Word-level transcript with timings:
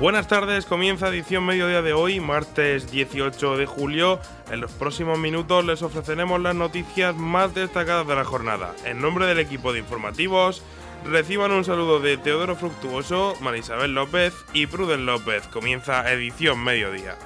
Buenas 0.00 0.28
tardes, 0.28 0.64
comienza 0.64 1.08
edición 1.08 1.44
mediodía 1.44 1.82
de 1.82 1.92
hoy, 1.92 2.20
martes 2.20 2.88
18 2.88 3.56
de 3.56 3.66
julio. 3.66 4.20
En 4.48 4.60
los 4.60 4.70
próximos 4.70 5.18
minutos 5.18 5.64
les 5.64 5.82
ofreceremos 5.82 6.40
las 6.40 6.54
noticias 6.54 7.16
más 7.16 7.52
destacadas 7.52 8.06
de 8.06 8.14
la 8.14 8.24
jornada. 8.24 8.76
En 8.84 9.00
nombre 9.00 9.26
del 9.26 9.40
equipo 9.40 9.72
de 9.72 9.80
informativos, 9.80 10.62
reciban 11.04 11.50
un 11.50 11.64
saludo 11.64 11.98
de 11.98 12.16
Teodoro 12.16 12.54
Fructuoso, 12.54 13.34
Marisabel 13.40 13.92
López 13.92 14.34
y 14.52 14.68
Pruden 14.68 15.04
López. 15.04 15.48
Comienza 15.48 16.08
edición 16.12 16.62
mediodía. 16.62 17.18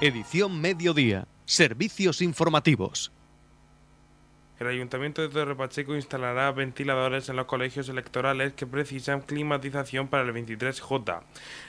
Edición 0.00 0.60
mediodía. 0.60 1.28
Servicios 1.44 2.20
informativos. 2.20 3.12
El 4.62 4.68
Ayuntamiento 4.68 5.22
de 5.22 5.28
Torre 5.28 5.56
Pacheco 5.56 5.96
instalará 5.96 6.52
ventiladores 6.52 7.28
en 7.28 7.34
los 7.34 7.46
colegios 7.46 7.88
electorales 7.88 8.52
que 8.52 8.64
precisan 8.64 9.20
climatización 9.20 10.06
para 10.06 10.22
el 10.22 10.32
23J. 10.32 11.20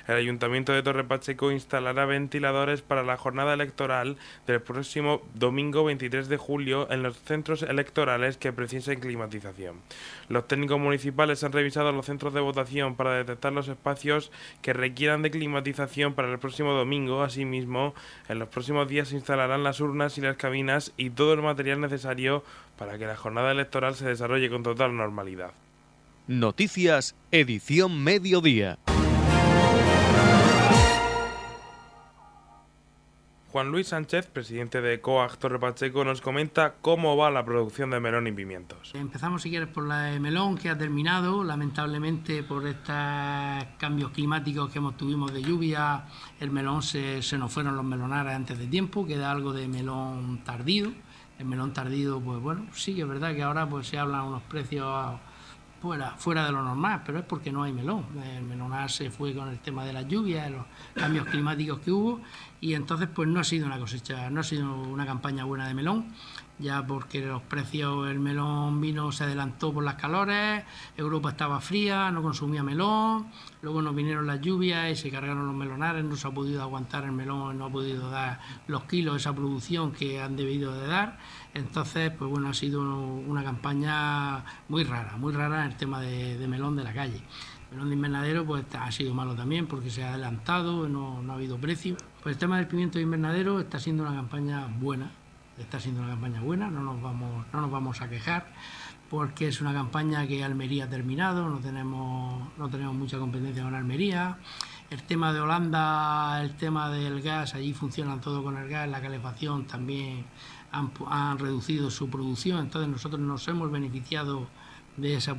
El 0.07 0.15
Ayuntamiento 0.15 0.73
de 0.73 0.83
Torre 0.83 1.03
Pacheco 1.03 1.51
instalará 1.51 2.05
ventiladores 2.05 2.83
para 2.83 3.01
la 3.01 3.17
jornada 3.17 3.55
electoral 3.55 4.17
del 4.45 4.61
próximo 4.61 5.23
domingo 5.33 5.83
23 5.85 6.29
de 6.29 6.37
julio 6.37 6.87
en 6.91 7.01
los 7.01 7.17
centros 7.17 7.63
electorales 7.63 8.37
que 8.37 8.53
precisen 8.53 8.99
climatización. 8.99 9.77
Los 10.29 10.47
técnicos 10.47 10.79
municipales 10.79 11.43
han 11.43 11.51
revisado 11.51 11.91
los 11.93 12.05
centros 12.05 12.35
de 12.35 12.41
votación 12.41 12.95
para 12.95 13.15
detectar 13.15 13.53
los 13.53 13.69
espacios 13.69 14.31
que 14.61 14.71
requieran 14.71 15.23
de 15.23 15.31
climatización 15.31 16.13
para 16.13 16.31
el 16.31 16.37
próximo 16.37 16.73
domingo. 16.73 17.23
Asimismo, 17.23 17.95
en 18.29 18.37
los 18.37 18.49
próximos 18.49 18.87
días 18.87 19.07
se 19.07 19.15
instalarán 19.15 19.63
las 19.63 19.79
urnas 19.79 20.19
y 20.19 20.21
las 20.21 20.37
cabinas 20.37 20.93
y 20.95 21.09
todo 21.09 21.33
el 21.33 21.41
material 21.41 21.81
necesario 21.81 22.43
para 22.77 22.82
que 22.97 23.05
la 23.05 23.15
jornada 23.15 23.51
electoral 23.51 23.95
se 23.95 24.07
desarrolle 24.07 24.49
con 24.49 24.63
total 24.63 24.95
normalidad. 24.95 25.51
Noticias, 26.27 27.15
edición 27.31 28.03
mediodía. 28.03 28.77
Juan 33.51 33.69
Luis 33.69 33.89
Sánchez, 33.89 34.25
presidente 34.27 34.81
de 34.81 34.99
COAG 34.99 35.37
Torre 35.37 35.59
Pacheco, 35.59 36.03
nos 36.03 36.21
comenta 36.21 36.73
cómo 36.81 37.15
va 37.15 37.29
la 37.29 37.45
producción 37.45 37.91
de 37.91 37.99
melón 37.99 38.25
y 38.25 38.31
pimientos. 38.31 38.91
Empezamos, 38.95 39.43
si 39.43 39.51
quieres, 39.51 39.69
por 39.69 39.85
la 39.85 40.05
de 40.05 40.19
melón, 40.19 40.57
que 40.57 40.69
ha 40.69 40.77
terminado. 40.77 41.43
Lamentablemente, 41.43 42.41
por 42.41 42.65
estos 42.65 42.95
cambios 43.77 44.09
climáticos 44.09 44.71
que 44.71 44.79
hemos 44.79 44.97
tuvimos 44.97 45.31
de 45.31 45.43
lluvia, 45.43 46.05
el 46.39 46.49
melón 46.49 46.81
se, 46.81 47.21
se 47.21 47.37
nos 47.37 47.53
fueron 47.53 47.75
los 47.75 47.85
melonares 47.85 48.33
antes 48.33 48.57
de 48.57 48.65
tiempo. 48.65 49.05
Queda 49.05 49.29
algo 49.31 49.53
de 49.53 49.67
melón 49.67 50.43
tardío 50.43 50.91
el 51.43 51.49
melón 51.49 51.73
tardío, 51.73 52.19
pues 52.19 52.41
bueno, 52.41 52.65
sí 52.73 52.95
que 52.95 53.01
es 53.01 53.07
verdad 53.07 53.35
que 53.35 53.43
ahora 53.43 53.69
pues 53.69 53.87
se 53.87 53.99
hablan 53.99 54.21
unos 54.25 54.41
precios 54.43 55.19
fuera, 55.83 56.11
fuera 56.11 56.45
de 56.45 56.53
lo 56.53 56.63
normal, 56.63 57.01
pero 57.05 57.19
es 57.19 57.25
porque 57.25 57.51
no 57.51 57.61
hay 57.61 57.73
melón. 57.73 58.05
El 58.23 58.45
melonar 58.45 58.89
se 58.89 59.11
fue 59.11 59.35
con 59.35 59.49
el 59.49 59.59
tema 59.59 59.83
de 59.83 59.91
las 59.91 60.07
lluvias, 60.07 60.49
los 60.49 60.63
cambios 60.93 61.27
climáticos 61.27 61.79
que 61.79 61.91
hubo, 61.91 62.21
y 62.61 62.73
entonces 62.73 63.09
pues 63.13 63.27
no 63.27 63.41
ha 63.41 63.43
sido 63.43 63.65
una 63.65 63.77
cosecha, 63.77 64.29
no 64.29 64.39
ha 64.39 64.43
sido 64.43 64.73
una 64.73 65.05
campaña 65.05 65.43
buena 65.43 65.67
de 65.67 65.73
melón 65.73 66.05
ya 66.59 66.85
porque 66.85 67.19
los 67.19 67.41
precios, 67.41 68.09
el 68.09 68.19
melón 68.19 68.79
vino, 68.79 69.11
se 69.11 69.23
adelantó 69.23 69.73
por 69.73 69.83
las 69.83 69.95
calores, 69.95 70.63
Europa 70.95 71.31
estaba 71.31 71.59
fría, 71.59 72.11
no 72.11 72.21
consumía 72.21 72.63
melón, 72.63 73.27
luego 73.61 73.81
nos 73.81 73.95
vinieron 73.95 74.27
las 74.27 74.39
lluvias 74.39 74.91
y 74.91 74.95
se 74.95 75.09
cargaron 75.09 75.45
los 75.45 75.55
melonares, 75.55 76.03
no 76.05 76.15
se 76.15 76.27
ha 76.27 76.31
podido 76.31 76.61
aguantar 76.61 77.05
el 77.05 77.11
melón, 77.11 77.57
no 77.57 77.65
ha 77.65 77.69
podido 77.69 78.09
dar 78.09 78.39
los 78.67 78.83
kilos, 78.85 79.17
esa 79.17 79.33
producción 79.33 79.91
que 79.91 80.21
han 80.21 80.35
debido 80.35 80.73
de 80.73 80.87
dar, 80.87 81.17
entonces, 81.53 82.11
pues 82.17 82.29
bueno, 82.29 82.49
ha 82.49 82.53
sido 82.53 82.81
una 82.81 83.43
campaña 83.43 84.43
muy 84.69 84.83
rara, 84.83 85.17
muy 85.17 85.33
rara 85.33 85.65
en 85.65 85.71
el 85.71 85.77
tema 85.77 86.01
de, 86.01 86.47
melón 86.47 86.75
de 86.75 86.83
la 86.83 86.93
calle. 86.93 87.21
El 87.69 87.77
melón 87.77 87.89
de 87.89 87.95
invernadero 87.95 88.45
pues 88.45 88.65
ha 88.73 88.91
sido 88.91 89.13
malo 89.13 89.35
también 89.35 89.67
porque 89.67 89.91
se 89.91 90.03
ha 90.03 90.09
adelantado, 90.09 90.89
no, 90.89 91.21
no 91.21 91.31
ha 91.31 91.35
habido 91.35 91.57
precio. 91.57 91.95
Pues 92.23 92.35
el 92.35 92.39
tema 92.39 92.57
del 92.57 92.67
pimiento 92.67 92.97
de 92.97 93.03
invernadero 93.03 93.59
está 93.59 93.79
siendo 93.79 94.03
una 94.03 94.15
campaña 94.15 94.67
buena, 94.79 95.11
está 95.59 95.79
siendo 95.79 96.01
una 96.01 96.11
campaña 96.11 96.41
buena, 96.41 96.71
no 96.71 96.81
nos 96.81 96.99
vamos, 97.01 97.45
no 97.53 97.61
nos 97.61 97.69
vamos 97.69 98.01
a 98.01 98.09
quejar, 98.09 98.47
porque 99.11 99.47
es 99.47 99.61
una 99.61 99.73
campaña 99.73 100.25
que 100.25 100.43
Almería 100.43 100.85
ha 100.85 100.89
terminado, 100.89 101.49
no 101.49 101.59
tenemos, 101.59 102.49
no 102.57 102.69
tenemos 102.69 102.95
mucha 102.95 103.19
competencia 103.19 103.61
con 103.61 103.75
Almería. 103.75 104.37
El 104.89 105.03
tema 105.03 105.33
de 105.33 105.39
Holanda, 105.39 106.41
el 106.41 106.55
tema 106.55 106.89
del 106.89 107.21
gas, 107.21 107.53
allí 107.53 107.73
funcionan 107.73 108.21
todo 108.21 108.43
con 108.43 108.57
el 108.57 108.67
gas, 108.69 108.89
la 108.89 109.01
calefacción 109.01 109.65
también 109.65 110.25
han, 110.73 110.91
han 111.07 111.39
reducido 111.39 111.89
su 111.89 112.09
producción, 112.09 112.59
entonces 112.59 112.89
nosotros 112.91 113.21
nos 113.21 113.47
hemos 113.47 113.71
beneficiado 113.71 114.47
de 114.97 115.15
esa, 115.15 115.35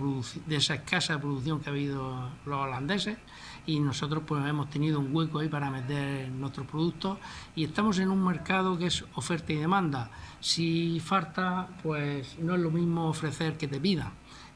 de 0.47 0.57
esa 0.57 0.75
escasa 0.75 1.21
producción 1.21 1.61
que 1.61 1.71
ha 1.71 1.73
habido 1.73 2.29
los 2.45 2.59
holandeses 2.59 3.19
y 3.67 3.81
nosotros 3.81 4.25
pues 4.27 4.45
hemos 4.47 4.69
tenido 4.69 5.01
un 5.01 5.15
hueco 5.15 5.39
ahí 5.39 5.49
para 5.49 5.71
meter 5.71 6.29
nuestros 6.29 6.67
productos 6.67 7.19
y 7.55 7.65
estamos 7.65 7.99
en 7.99 8.11
un 8.11 8.23
mercado 8.25 8.77
que 8.79 8.87
es 8.87 9.05
oferta 9.15 9.53
y 9.53 9.57
demanda. 9.57 10.11
Si 10.41 11.01
falta, 11.01 11.69
pues 11.83 12.39
no 12.39 12.55
es 12.55 12.61
lo 12.61 12.71
mismo 12.71 13.09
ofrecer 13.09 13.57
que 13.57 13.69
te 13.69 13.81
pidan. 13.81 14.13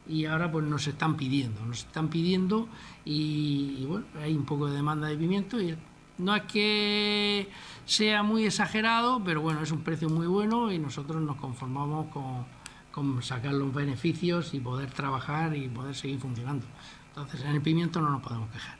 Y 0.06 0.24
ahora 0.24 0.50
pues 0.50 0.64
nos 0.64 0.86
están 0.86 1.16
pidiendo, 1.16 1.64
nos 1.66 1.80
están 1.80 2.08
pidiendo 2.08 2.68
y, 3.04 3.84
bueno, 3.84 4.06
hay 4.22 4.34
un 4.34 4.46
poco 4.46 4.66
de 4.66 4.76
demanda 4.76 5.06
de 5.06 5.16
pimiento 5.16 5.60
y 5.60 5.76
no 6.18 6.34
es 6.36 6.42
que 6.42 7.48
sea 7.86 8.22
muy 8.22 8.44
exagerado, 8.44 9.22
pero 9.24 9.40
bueno, 9.40 9.62
es 9.62 9.70
un 9.70 9.82
precio 9.82 10.08
muy 10.08 10.26
bueno 10.26 10.70
y 10.70 10.78
nosotros 10.78 11.22
nos 11.22 11.36
conformamos 11.36 12.08
con, 12.08 12.44
con 12.92 13.22
sacar 13.22 13.54
los 13.54 13.72
beneficios 13.72 14.52
y 14.54 14.60
poder 14.60 14.90
trabajar 14.90 15.56
y 15.56 15.68
poder 15.68 15.94
seguir 15.94 16.18
funcionando. 16.18 16.66
Entonces 17.08 17.40
en 17.42 17.52
el 17.52 17.62
pimiento 17.62 18.00
no 18.00 18.10
nos 18.10 18.22
podemos 18.22 18.50
quejar. 18.50 18.78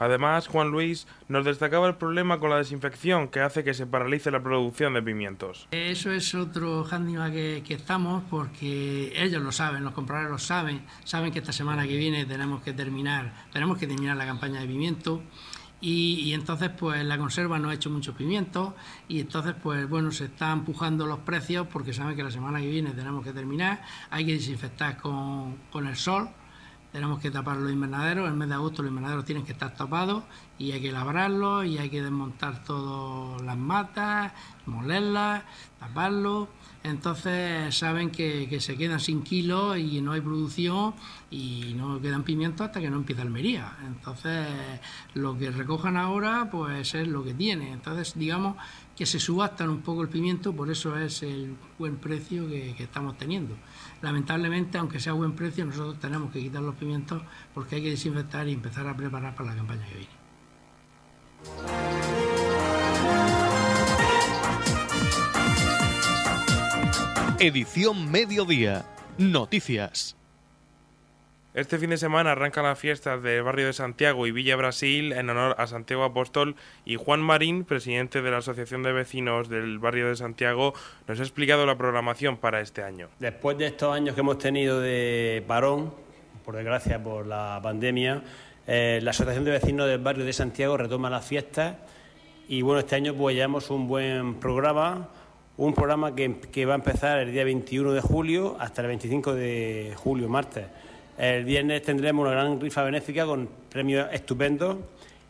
Además, 0.00 0.48
Juan 0.48 0.70
Luis 0.70 1.06
nos 1.28 1.44
destacaba 1.44 1.86
el 1.86 1.94
problema 1.94 2.40
con 2.40 2.48
la 2.48 2.56
desinfección 2.56 3.28
que 3.28 3.40
hace 3.40 3.62
que 3.64 3.74
se 3.74 3.86
paralice 3.86 4.30
la 4.30 4.42
producción 4.42 4.94
de 4.94 5.02
pimientos. 5.02 5.68
Eso 5.72 6.10
es 6.10 6.34
otro 6.34 6.84
hándicap 6.84 7.30
que, 7.30 7.62
que, 7.66 7.74
estamos 7.74 8.24
porque 8.30 9.12
ellos 9.14 9.42
lo 9.42 9.52
saben, 9.52 9.84
los 9.84 9.92
compradores 9.92 10.30
lo 10.30 10.38
saben, 10.38 10.86
saben 11.04 11.32
que 11.32 11.40
esta 11.40 11.52
semana 11.52 11.86
que 11.86 11.98
viene 11.98 12.24
tenemos 12.24 12.62
que 12.62 12.72
terminar, 12.72 13.30
tenemos 13.52 13.76
que 13.76 13.86
terminar 13.86 14.16
la 14.16 14.24
campaña 14.24 14.60
de 14.60 14.66
pimiento. 14.66 15.22
Y, 15.82 16.34
entonces 16.34 16.70
pues 16.70 17.04
la 17.04 17.16
conserva 17.16 17.58
no 17.58 17.70
ha 17.70 17.74
hecho 17.74 17.88
muchos 17.88 18.14
pimientos 18.14 18.74
y 19.08 19.20
entonces 19.20 19.54
pues 19.62 19.88
bueno 19.88 20.10
se 20.12 20.26
están 20.26 20.58
empujando 20.58 21.06
los 21.06 21.20
precios 21.20 21.66
porque 21.68 21.94
saben 21.94 22.16
que 22.16 22.22
la 22.22 22.30
semana 22.30 22.60
que 22.60 22.68
viene 22.68 22.90
tenemos 22.90 23.24
que 23.24 23.32
terminar, 23.32 23.82
hay 24.10 24.26
que 24.26 24.32
desinfectar 24.34 24.98
con, 24.98 25.56
con 25.70 25.86
el 25.86 25.96
sol 25.96 26.28
tenemos 26.92 27.20
que 27.20 27.30
tapar 27.30 27.56
los 27.56 27.72
invernaderos, 27.72 28.28
en 28.28 28.36
mes 28.36 28.48
de 28.48 28.54
agosto 28.54 28.82
los 28.82 28.90
invernaderos 28.90 29.24
tienen 29.24 29.44
que 29.44 29.52
estar 29.52 29.74
tapados 29.74 30.24
y 30.58 30.72
hay 30.72 30.80
que 30.80 30.92
labrarlos 30.92 31.64
y 31.66 31.78
hay 31.78 31.88
que 31.88 32.02
desmontar 32.02 32.64
todas 32.64 33.40
las 33.42 33.56
matas, 33.56 34.32
molerlas, 34.66 35.42
taparlos. 35.78 36.48
Entonces 36.82 37.74
saben 37.76 38.10
que, 38.10 38.58
se 38.60 38.76
quedan 38.76 39.00
sin 39.00 39.22
kilos 39.22 39.78
y 39.78 40.00
no 40.00 40.12
hay 40.12 40.20
producción 40.20 40.94
y 41.30 41.74
no 41.76 42.00
quedan 42.00 42.22
pimientos 42.22 42.66
hasta 42.66 42.80
que 42.80 42.90
no 42.90 42.96
empieza 42.96 43.22
Almería. 43.22 43.76
Entonces 43.86 44.48
lo 45.14 45.38
que 45.38 45.50
recojan 45.50 45.96
ahora 45.96 46.48
pues 46.50 46.94
es 46.94 47.06
lo 47.06 47.22
que 47.22 47.34
tiene. 47.34 47.72
Entonces 47.72 48.14
digamos 48.18 48.56
que 49.00 49.06
se 49.06 49.18
subastan 49.18 49.70
un 49.70 49.80
poco 49.80 50.02
el 50.02 50.10
pimiento, 50.10 50.52
por 50.52 50.70
eso 50.70 50.94
es 50.94 51.22
el 51.22 51.56
buen 51.78 51.96
precio 51.96 52.46
que 52.46 52.76
estamos 52.78 53.16
teniendo 53.16 53.56
lamentablemente, 54.02 54.78
aunque 54.78 55.00
sea 55.00 55.12
buen 55.12 55.32
precio, 55.32 55.64
nosotros 55.64 55.98
tenemos 56.00 56.32
que 56.32 56.40
quitar 56.40 56.62
los 56.62 56.74
pimientos 56.74 57.22
porque 57.54 57.76
hay 57.76 57.82
que 57.82 57.90
desinfectar 57.90 58.46
y 58.48 58.52
empezar 58.52 58.86
a 58.86 58.96
preparar 58.96 59.34
para 59.34 59.50
la 59.50 59.56
campaña 59.56 59.86
que 59.86 59.94
viene. 59.94 60.20
Edición 67.38 68.10
Mediodía. 68.10 68.86
Noticias. 69.18 70.19
Este 71.52 71.78
fin 71.78 71.90
de 71.90 71.96
semana 71.96 72.30
arrancan 72.30 72.62
las 72.62 72.78
fiestas 72.78 73.20
del 73.24 73.42
barrio 73.42 73.66
de 73.66 73.72
Santiago 73.72 74.24
y 74.24 74.30
Villa 74.30 74.54
Brasil 74.54 75.12
en 75.12 75.30
honor 75.30 75.56
a 75.58 75.66
Santiago 75.66 76.04
Apóstol 76.04 76.54
y 76.84 76.94
Juan 76.94 77.20
Marín, 77.20 77.64
presidente 77.64 78.22
de 78.22 78.30
la 78.30 78.36
Asociación 78.36 78.84
de 78.84 78.92
Vecinos 78.92 79.48
del 79.48 79.80
barrio 79.80 80.06
de 80.06 80.14
Santiago, 80.14 80.74
nos 81.08 81.18
ha 81.18 81.22
explicado 81.24 81.66
la 81.66 81.76
programación 81.76 82.36
para 82.36 82.60
este 82.60 82.84
año. 82.84 83.08
Después 83.18 83.58
de 83.58 83.66
estos 83.66 83.92
años 83.92 84.14
que 84.14 84.20
hemos 84.20 84.38
tenido 84.38 84.78
de 84.80 85.42
parón, 85.48 85.92
por 86.44 86.54
desgracia 86.54 87.02
por 87.02 87.26
la 87.26 87.58
pandemia, 87.60 88.22
eh, 88.68 89.00
la 89.02 89.10
Asociación 89.10 89.44
de 89.44 89.50
Vecinos 89.50 89.88
del 89.88 89.98
barrio 89.98 90.24
de 90.24 90.32
Santiago 90.32 90.76
retoma 90.76 91.10
las 91.10 91.26
fiestas 91.26 91.74
y 92.46 92.62
bueno, 92.62 92.78
este 92.78 92.94
año 92.94 93.12
pues 93.14 93.34
llevamos 93.34 93.70
un 93.70 93.88
buen 93.88 94.36
programa, 94.36 95.08
un 95.56 95.74
programa 95.74 96.14
que, 96.14 96.64
va 96.64 96.74
a 96.74 96.76
empezar 96.76 97.18
el 97.18 97.32
día 97.32 97.42
21 97.42 97.92
de 97.92 98.00
julio 98.00 98.56
hasta 98.60 98.82
el 98.82 98.86
25 98.86 99.34
de 99.34 99.94
julio, 99.96 100.28
martes. 100.28 100.66
El 101.20 101.44
viernes 101.44 101.82
tendremos 101.82 102.22
una 102.22 102.30
gran 102.30 102.58
rifa 102.58 102.82
benéfica 102.82 103.26
con 103.26 103.46
premios 103.68 104.08
estupendos. 104.10 104.78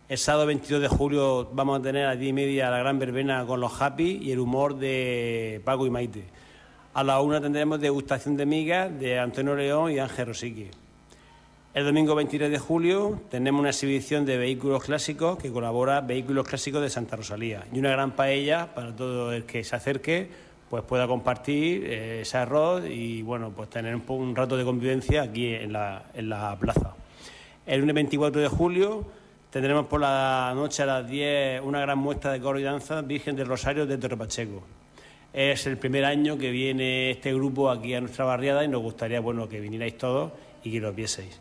El 0.09 0.19
sábado 0.19 0.47
22 0.47 0.83
de 0.83 0.87
julio 0.87 1.51
vamos 1.53 1.81
a 1.81 1.83
tener 1.83 2.07
a 2.07 2.15
10 2.15 2.31
y 2.31 2.33
media 2.33 2.71
la 2.71 2.79
gran 2.79 3.01
verbena 3.01 3.45
con 3.45 3.59
los 3.59 3.83
happy 3.83 4.21
y 4.23 4.31
el 4.31 4.39
humor 4.39 4.79
de 4.79 5.61
Paco 5.65 5.89
y 5.89 5.91
Maite. 5.91 6.23
A 6.95 7.03
la 7.03 7.21
una 7.21 7.41
tendremos 7.41 7.81
degustación 7.81 8.37
de 8.37 8.47
migas 8.47 9.01
de 9.01 9.19
Antonio 9.19 9.57
León 9.57 9.91
y 9.91 9.99
Ángel 9.99 10.29
Rosique. 10.29 10.71
El 11.75 11.85
domingo 11.85 12.15
23 12.15 12.53
de 12.53 12.59
julio 12.61 13.21
tenemos 13.29 13.59
una 13.59 13.71
exhibición 13.71 14.25
de 14.25 14.39
vehículos 14.39 14.85
clásicos 14.85 15.39
que 15.39 15.51
colabora 15.51 16.03
Vehículos 16.03 16.47
Clásicos 16.47 16.83
de 16.83 16.91
Santa 16.91 17.17
Rosalía 17.17 17.65
y 17.73 17.81
una 17.81 17.91
gran 17.91 18.13
paella 18.13 18.77
para 18.77 18.95
todo 18.95 19.33
el 19.33 19.43
que 19.43 19.65
se 19.65 19.75
acerque 19.75 20.31
pues 20.71 20.85
pueda 20.85 21.09
compartir 21.09 21.85
eh, 21.85 22.21
ese 22.23 22.39
arroz 22.39 22.85
y 22.89 23.23
bueno 23.23 23.51
pues 23.51 23.69
tener 23.69 23.95
un, 23.95 24.05
un, 24.07 24.37
rato 24.37 24.57
de 24.57 24.65
convivencia 24.65 25.23
aquí 25.23 25.53
en 25.53 25.73
la, 25.73 26.05
en 26.15 26.29
la 26.29 26.57
plaza. 26.59 26.95
El 27.67 27.81
lunes 27.81 27.97
24 27.97 28.41
de 28.41 28.49
julio 28.49 29.05
tendremos 29.51 29.87
por 29.87 30.01
la 30.01 30.53
noche 30.55 30.85
a 30.85 30.87
las 30.87 31.09
10 31.11 31.63
una 31.63 31.81
gran 31.81 31.99
muestra 31.99 32.31
de 32.31 32.41
coro 32.41 32.61
y 32.61 32.63
danza 32.63 33.03
Virgen 33.03 33.35
del 33.35 33.49
Rosario 33.49 33.85
de 33.85 33.99
Torre 33.99 34.17
Pacheco. 34.17 34.63
Es 35.33 35.67
el 35.67 35.77
primer 35.77 36.05
año 36.05 36.39
que 36.39 36.53
viene 36.53 37.11
este 37.11 37.35
grupo 37.35 37.69
aquí 37.69 37.93
a 37.95 38.01
nuestra 38.01 38.25
barriada 38.25 38.65
y 38.65 38.69
nos 38.69 38.81
gustaría 38.81 39.19
bueno 39.19 39.49
que 39.49 39.61
vinierais 39.61 39.99
todos 39.99 40.33
y 40.63 40.71
que 40.71 40.81
lo 40.81 40.93
vieseis. 40.93 41.41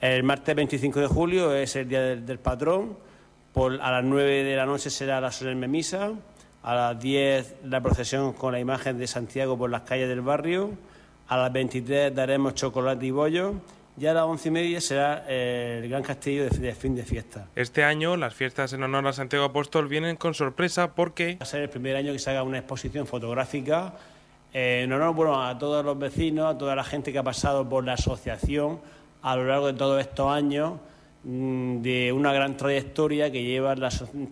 El 0.00 0.22
martes 0.22 0.54
25 0.54 1.00
de 1.00 1.06
julio 1.08 1.54
es 1.54 1.74
el 1.74 1.88
Día 1.88 2.02
del, 2.02 2.24
del 2.24 2.38
Patrón. 2.38 2.96
Por, 3.52 3.80
a 3.80 3.90
las 3.90 4.04
9 4.04 4.44
de 4.44 4.56
la 4.56 4.64
noche 4.64 4.90
será 4.90 5.20
la 5.20 5.32
solemne 5.32 5.66
misa. 5.66 6.12
A 6.62 6.74
las 6.74 7.00
10 7.00 7.56
la 7.64 7.80
procesión 7.80 8.32
con 8.32 8.52
la 8.52 8.60
imagen 8.60 8.98
de 8.98 9.06
Santiago 9.06 9.56
por 9.56 9.70
las 9.70 9.82
calles 9.82 10.08
del 10.08 10.20
barrio. 10.20 10.70
A 11.28 11.36
las 11.36 11.52
23 11.52 12.14
daremos 12.14 12.54
chocolate 12.54 13.06
y 13.06 13.10
bollo. 13.10 13.54
Y 13.98 14.06
a 14.06 14.14
las 14.14 14.24
once 14.24 14.48
y 14.48 14.50
media 14.50 14.80
será 14.80 15.24
el 15.28 15.88
gran 15.88 16.02
castillo 16.02 16.48
de, 16.48 16.74
fin 16.74 16.94
de 16.94 17.02
fiesta. 17.02 17.48
Este 17.54 17.84
año 17.84 18.16
las 18.16 18.34
fiestas 18.34 18.72
en 18.72 18.82
honor 18.82 19.06
a 19.06 19.12
Santiago 19.12 19.44
Apóstol 19.44 19.88
vienen 19.88 20.16
con 20.16 20.32
sorpresa 20.32 20.94
porque... 20.94 21.36
Va 21.40 21.42
a 21.42 21.46
ser 21.46 21.62
el 21.62 21.68
primer 21.68 21.96
año 21.96 22.12
que 22.12 22.18
se 22.18 22.30
haga 22.30 22.42
una 22.42 22.58
exposición 22.58 23.06
fotográfica 23.06 23.94
eh, 24.52 24.82
en 24.84 24.92
honor 24.92 25.14
bueno, 25.14 25.42
a 25.42 25.58
todos 25.58 25.84
los 25.84 25.98
vecinos, 25.98 26.54
a 26.54 26.58
toda 26.58 26.74
la 26.74 26.84
gente 26.84 27.12
que 27.12 27.18
ha 27.18 27.22
pasado 27.22 27.68
por 27.68 27.84
la 27.84 27.94
asociación 27.94 28.80
a 29.22 29.36
lo 29.36 29.44
largo 29.44 29.66
de 29.66 29.74
todos 29.74 30.00
estos 30.00 30.30
años 30.30 30.74
de 31.22 32.12
una 32.12 32.32
gran 32.32 32.56
trayectoria 32.56 33.30
que 33.30 33.44
lleva 33.44 33.76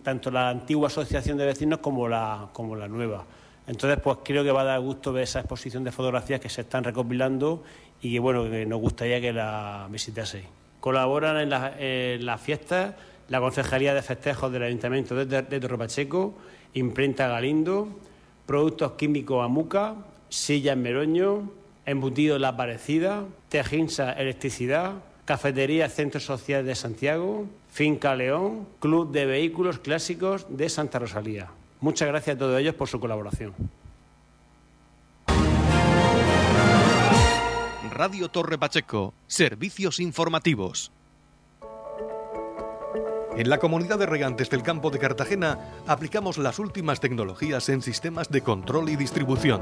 tanto 0.03 0.31
la 0.31 0.49
antigua 0.49 0.87
asociación 0.87 1.37
de 1.37 1.45
vecinos 1.45 1.79
como 1.79 2.07
la, 2.07 2.49
como 2.53 2.75
la 2.75 2.87
nueva. 2.87 3.25
Entonces, 3.67 3.99
pues 4.03 4.17
creo 4.23 4.43
que 4.43 4.51
va 4.51 4.61
a 4.61 4.65
dar 4.65 4.79
gusto 4.79 5.13
ver 5.13 5.23
esa 5.23 5.39
exposición 5.39 5.83
de 5.83 5.91
fotografías 5.91 6.39
que 6.39 6.49
se 6.49 6.61
están 6.61 6.83
recopilando 6.83 7.63
y 8.01 8.13
que, 8.13 8.19
bueno, 8.19 8.49
que 8.49 8.65
nos 8.65 8.79
gustaría 8.79 9.21
que 9.21 9.31
la 9.31 9.87
visitaseis. 9.91 10.45
Colaboran 10.79 11.37
en 11.37 11.49
las 11.49 11.73
la 12.23 12.37
fiestas 12.37 12.95
la 13.29 13.39
Concejalía 13.39 13.93
de 13.93 14.01
Festejos 14.01 14.51
del 14.51 14.63
Ayuntamiento 14.63 15.13
de, 15.15 15.43
de, 15.43 15.59
Torre 15.59 15.77
Pacheco, 15.77 16.33
Imprenta 16.73 17.27
Galindo, 17.27 17.87
Productos 18.45 18.93
Químicos 18.93 19.45
Amuca, 19.45 19.95
Sillas 20.29 20.75
Meroño, 20.75 21.51
Embutido 21.85 22.39
La 22.39 22.57
Parecida, 22.57 23.25
Tejinsa 23.49 24.13
Electricidad, 24.13 24.93
Cafetería 25.29 25.87
Centro 25.89 26.19
Social 26.19 26.65
de 26.65 26.73
Santiago, 26.73 27.45
Finca 27.71 28.15
León, 28.15 28.65
Club 28.79 29.11
de 29.11 29.27
Vehículos 29.27 29.77
Clásicos 29.77 30.47
de 30.49 30.67
Santa 30.69 30.97
Rosalía. 30.97 31.51
Muchas 31.81 32.07
gracias 32.07 32.35
a 32.35 32.39
todos 32.39 32.59
ellos 32.59 32.73
por 32.73 32.87
su 32.87 32.99
colaboración. 32.99 33.53
Radio 37.91 38.29
Torre 38.29 38.57
Pacheco, 38.57 39.13
servicios 39.27 39.99
informativos. 39.99 40.91
En 43.37 43.51
la 43.51 43.59
comunidad 43.59 43.99
de 43.99 44.07
regantes 44.07 44.49
del 44.49 44.63
campo 44.63 44.89
de 44.89 44.97
Cartagena 44.97 45.59
aplicamos 45.85 46.39
las 46.39 46.57
últimas 46.57 46.99
tecnologías 47.01 47.69
en 47.69 47.83
sistemas 47.83 48.31
de 48.31 48.41
control 48.41 48.89
y 48.89 48.95
distribución, 48.95 49.61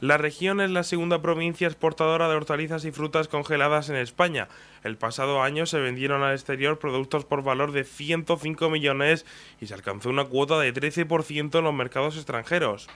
La 0.00 0.16
región 0.16 0.60
es 0.60 0.70
la 0.70 0.84
segunda 0.84 1.20
provincia 1.20 1.66
exportadora 1.66 2.28
de 2.28 2.36
hortalizas 2.36 2.84
y 2.84 2.92
frutas 2.92 3.26
congeladas 3.26 3.88
en 3.88 3.96
España. 3.96 4.46
El 4.84 4.96
pasado 4.96 5.42
año 5.42 5.66
se 5.66 5.80
vendieron 5.80 6.22
al 6.22 6.34
exterior 6.34 6.78
productos 6.78 7.24
por 7.24 7.42
valor 7.42 7.72
de 7.72 7.82
105 7.82 8.70
millones 8.70 9.26
y 9.60 9.66
se 9.66 9.74
alcanzó 9.74 10.10
una 10.10 10.26
cuota 10.26 10.56
de 10.60 10.72
13% 10.72 11.58
en 11.58 11.64
los 11.64 11.74
mercados 11.74 12.14
extranjeros. 12.14 12.88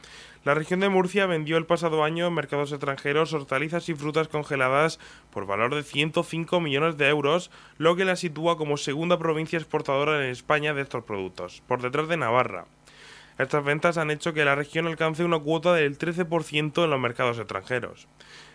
La 0.44 0.54
región 0.54 0.78
de 0.78 0.90
Murcia 0.90 1.26
vendió 1.26 1.56
el 1.56 1.66
pasado 1.66 2.04
año 2.04 2.28
en 2.28 2.34
mercados 2.34 2.70
extranjeros 2.70 3.32
hortalizas 3.32 3.88
y 3.88 3.94
frutas 3.94 4.28
congeladas 4.28 5.00
por 5.32 5.44
valor 5.44 5.74
de 5.74 5.82
105 5.82 6.60
millones 6.60 6.98
de 6.98 7.08
euros, 7.08 7.50
lo 7.78 7.96
que 7.96 8.04
la 8.04 8.14
sitúa 8.14 8.56
como 8.56 8.76
segunda 8.76 9.18
provincia 9.18 9.58
exportadora 9.58 10.24
en 10.24 10.30
España 10.30 10.72
de 10.72 10.82
estos 10.82 11.02
productos, 11.02 11.64
por 11.66 11.82
detrás 11.82 12.06
de 12.06 12.16
Navarra. 12.16 12.66
Estas 13.38 13.64
ventas 13.64 13.98
han 13.98 14.10
hecho 14.10 14.34
que 14.34 14.44
la 14.44 14.54
región 14.54 14.86
alcance 14.86 15.24
una 15.24 15.38
cuota 15.38 15.72
del 15.74 15.98
13% 15.98 16.84
en 16.84 16.90
los 16.90 17.00
mercados 17.00 17.38
extranjeros. 17.38 18.08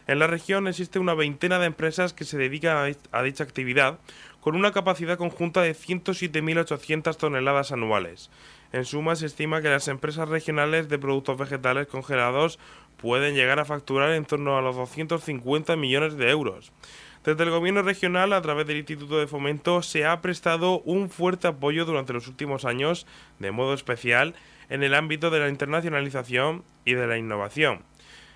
En 0.08 0.20
la 0.20 0.28
región 0.28 0.68
existe 0.68 1.00
una 1.00 1.14
veintena 1.14 1.60
de 1.60 1.66
empresas 1.66 2.14
que 2.14 2.26
se 2.26 2.38
dedican 2.38 2.96
a 3.12 3.24
dicha 3.24 3.44
actividad, 3.44 4.00
con 4.40 4.56
una 4.56 4.72
capacidad 4.72 5.18
conjunta 5.18 5.62
de 5.62 5.76
107.800 5.76 7.18
toneladas 7.18 7.74
anuales. 7.74 8.30
En 8.72 8.86
suma, 8.86 9.16
se 9.16 9.26
estima 9.26 9.62
que 9.62 9.70
las 9.70 9.88
empresas 9.88 10.30
regionales 10.30 10.88
de 10.88 11.00
productos 11.00 11.38
vegetales 11.38 11.88
congelados 11.88 12.60
pueden 12.98 13.36
llegar 13.36 13.60
a 13.60 13.66
facturar 13.66 14.12
en 14.12 14.26
torno 14.26 14.58
a 14.58 14.62
los 14.62 14.76
250 14.76 15.76
millones 15.76 16.16
de 16.18 16.30
euros. 16.30 16.72
Desde 17.24 17.44
el 17.44 17.50
Gobierno 17.50 17.82
regional, 17.82 18.32
a 18.32 18.42
través 18.42 18.68
del 18.68 18.78
Instituto 18.78 19.20
de 19.20 19.28
Fomento, 19.28 19.82
se 19.82 20.06
ha 20.06 20.22
prestado 20.22 20.80
un 20.82 21.10
fuerte 21.10 21.48
apoyo 21.48 21.84
durante 21.84 22.14
los 22.14 22.28
últimos 22.28 22.64
años, 22.64 23.06
de 23.40 23.52
modo 23.52 23.74
especial, 23.74 24.34
en 24.70 24.84
el 24.84 24.94
ámbito 24.94 25.30
de 25.30 25.40
la 25.40 25.50
internacionalización 25.50 26.64
y 26.86 26.94
de 26.94 27.08
la 27.08 27.18
innovación. 27.18 27.84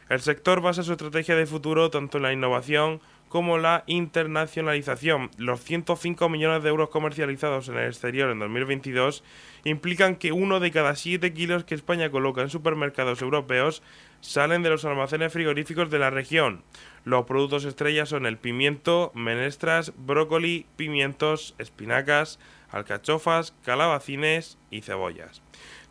El 0.10 0.19
sector 0.19 0.62
basa 0.62 0.83
su 0.83 0.92
estrategia 0.92 1.36
de 1.36 1.45
futuro 1.45 1.90
tanto 1.90 2.18
en 2.18 2.23
la 2.23 2.33
innovación 2.33 3.00
como 3.31 3.57
la 3.57 3.85
internacionalización. 3.88 5.31
Los 5.38 5.61
105 5.61 6.28
millones 6.28 6.64
de 6.64 6.69
euros 6.69 6.90
comercializados 6.90 7.69
en 7.69 7.78
el 7.78 7.88
exterior 7.88 8.30
en 8.30 8.40
2022 8.40 9.23
implican 9.64 10.18
que 10.18 10.33
uno 10.33 10.59
de 10.59 10.71
cada 10.71 10.97
7 10.97 11.33
kilos 11.33 11.64
que 11.64 11.76
España 11.76 12.11
coloca 12.11 12.42
en 12.42 12.50
supermercados 12.50 13.21
europeos 13.21 13.83
salen 14.19 14.64
de 14.64 14.69
los 14.69 14.83
almacenes 14.83 15.31
frigoríficos 15.31 15.90
de 15.90 16.00
la 16.00 16.09
región. 16.09 16.61
Los 17.06 17.26
productos 17.26 17.64
estrellas 17.64 18.09
son 18.09 18.26
el 18.26 18.38
pimiento, 18.38 19.14
menestras, 19.16 19.94
brócoli, 19.95 20.66
pimientos, 20.76 21.56
espinacas, 21.57 22.38
alcachofas, 22.69 23.54
calabacines 23.64 24.57
y 24.69 24.81
cebollas. 24.81 25.42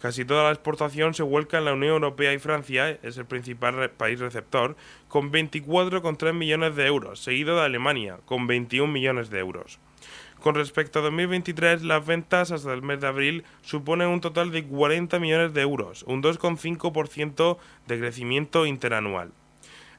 Casi 0.00 0.24
toda 0.24 0.44
la 0.44 0.52
exportación 0.52 1.12
se 1.12 1.22
vuelca 1.22 1.58
en 1.58 1.66
la 1.66 1.74
Unión 1.74 1.92
Europea 1.92 2.32
y 2.32 2.38
Francia 2.38 2.98
es 3.02 3.18
el 3.18 3.26
principal 3.26 3.90
país 3.90 4.18
receptor, 4.18 4.74
con 5.08 5.30
24,3 5.30 6.32
millones 6.32 6.74
de 6.74 6.86
euros, 6.86 7.20
seguido 7.20 7.56
de 7.56 7.66
Alemania, 7.66 8.18
con 8.24 8.46
21 8.46 8.90
millones 8.90 9.28
de 9.28 9.40
euros. 9.40 9.78
Con 10.40 10.54
respecto 10.54 11.00
a 11.00 11.02
2023, 11.02 11.82
las 11.82 12.06
ventas 12.06 12.50
hasta 12.50 12.72
el 12.72 12.80
mes 12.80 13.02
de 13.02 13.08
abril 13.08 13.44
suponen 13.60 14.08
un 14.08 14.22
total 14.22 14.52
de 14.52 14.64
40 14.64 15.18
millones 15.18 15.52
de 15.52 15.60
euros, 15.60 16.02
un 16.04 16.22
2,5% 16.22 17.58
de 17.86 17.98
crecimiento 17.98 18.64
interanual. 18.64 19.32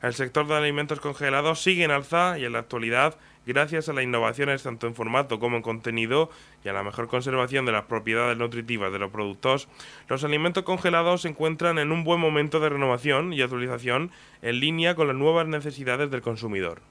El 0.02 0.16
sector 0.16 0.48
de 0.48 0.56
alimentos 0.56 1.00
congelados 1.00 1.62
sigue 1.62 1.84
en 1.84 1.92
alza 1.92 2.40
y 2.40 2.46
en 2.46 2.54
la 2.54 2.60
actualidad 2.60 3.20
gracias 3.46 3.90
a 3.90 3.94
las 3.94 4.04
innovaciones 4.04 4.64
tanto 4.64 4.88
en 4.88 4.96
formato 4.96 5.40
como 5.40 5.58
en 5.58 5.64
contenido 5.64 6.30
y 6.64 6.70
a 6.70 6.74
la 6.74 6.84
mejor 6.84 7.08
conservación 7.08 7.66
de 7.66 7.72
las 7.72 7.86
propiedades 7.86 8.38
nutritivas 8.38 8.92
de 8.92 9.00
los 9.00 9.12
productos, 9.12 9.68
los 10.08 10.24
alimentos 10.24 10.64
congelados 10.64 11.22
se 11.22 11.30
encuentran 11.30 11.80
en 11.80 11.92
un 11.92 12.04
buen 12.04 12.20
momento 12.20 12.60
de 12.60 12.70
renovación 12.70 13.34
y 13.34 13.42
actualización 13.42 14.12
en 14.42 14.60
línea 14.60 14.96
con 14.96 15.08
las 15.08 15.16
nuevas 15.16 15.48
necesidades 15.48 16.12
del 16.12 16.22
consumidor. 16.22 16.82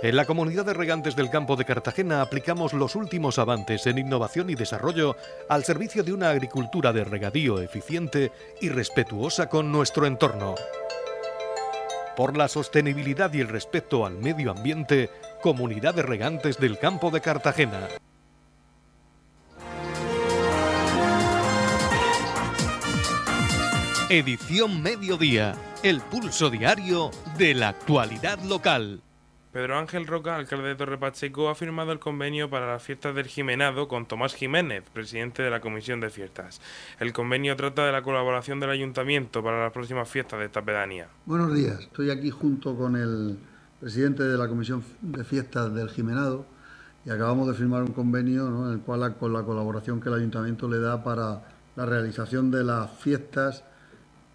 En 0.00 0.14
la 0.14 0.26
comunidad 0.26 0.64
de 0.64 0.74
regantes 0.74 1.16
del 1.16 1.28
campo 1.28 1.56
de 1.56 1.64
Cartagena 1.64 2.22
aplicamos 2.22 2.72
los 2.72 2.94
últimos 2.94 3.40
avances 3.40 3.84
en 3.88 3.98
innovación 3.98 4.48
y 4.48 4.54
desarrollo 4.54 5.16
al 5.48 5.64
servicio 5.64 6.04
de 6.04 6.12
una 6.12 6.30
agricultura 6.30 6.92
de 6.92 7.02
regadío 7.02 7.60
eficiente 7.60 8.30
y 8.60 8.68
respetuosa 8.68 9.48
con 9.48 9.72
nuestro 9.72 10.06
entorno. 10.06 10.54
Por 12.18 12.36
la 12.36 12.48
sostenibilidad 12.48 13.32
y 13.32 13.38
el 13.38 13.46
respeto 13.46 14.04
al 14.04 14.18
medio 14.18 14.50
ambiente, 14.50 15.08
Comunidad 15.40 15.94
de 15.94 16.02
Regantes 16.02 16.58
del 16.58 16.76
Campo 16.76 17.12
de 17.12 17.20
Cartagena. 17.20 17.86
Edición 24.10 24.82
Mediodía, 24.82 25.54
el 25.84 26.00
pulso 26.00 26.50
diario 26.50 27.12
de 27.36 27.54
la 27.54 27.68
actualidad 27.68 28.40
local. 28.40 29.00
Pedro 29.58 29.76
Ángel 29.76 30.06
Roca, 30.06 30.36
alcalde 30.36 30.68
de 30.68 30.76
Torre 30.76 30.98
Pacheco, 30.98 31.48
ha 31.48 31.54
firmado 31.56 31.90
el 31.90 31.98
convenio 31.98 32.48
para 32.48 32.68
las 32.68 32.80
fiestas 32.80 33.12
del 33.12 33.26
Jimenado 33.26 33.88
con 33.88 34.06
Tomás 34.06 34.36
Jiménez, 34.36 34.84
presidente 34.92 35.42
de 35.42 35.50
la 35.50 35.60
Comisión 35.60 35.98
de 35.98 36.10
Fiestas. 36.10 36.60
El 37.00 37.12
convenio 37.12 37.56
trata 37.56 37.84
de 37.84 37.90
la 37.90 38.02
colaboración 38.02 38.60
del 38.60 38.70
ayuntamiento 38.70 39.42
para 39.42 39.64
las 39.64 39.72
próximas 39.72 40.08
fiestas 40.08 40.38
de 40.38 40.44
esta 40.44 40.62
pedanía. 40.62 41.08
Buenos 41.26 41.52
días, 41.52 41.80
estoy 41.80 42.10
aquí 42.10 42.30
junto 42.30 42.76
con 42.76 42.94
el 42.94 43.36
presidente 43.80 44.22
de 44.22 44.38
la 44.38 44.46
Comisión 44.46 44.84
de 45.00 45.24
Fiestas 45.24 45.74
del 45.74 45.88
Jimenado 45.88 46.46
y 47.04 47.10
acabamos 47.10 47.48
de 47.48 47.54
firmar 47.54 47.82
un 47.82 47.92
convenio 47.92 48.46
en 48.64 48.74
el 48.74 48.78
cual 48.78 49.16
con 49.16 49.32
la 49.32 49.42
colaboración 49.42 50.00
que 50.00 50.08
el 50.08 50.14
ayuntamiento 50.14 50.68
le 50.68 50.78
da 50.78 51.02
para 51.02 51.42
la 51.74 51.84
realización 51.84 52.52
de 52.52 52.62
las 52.62 52.92
fiestas 52.92 53.64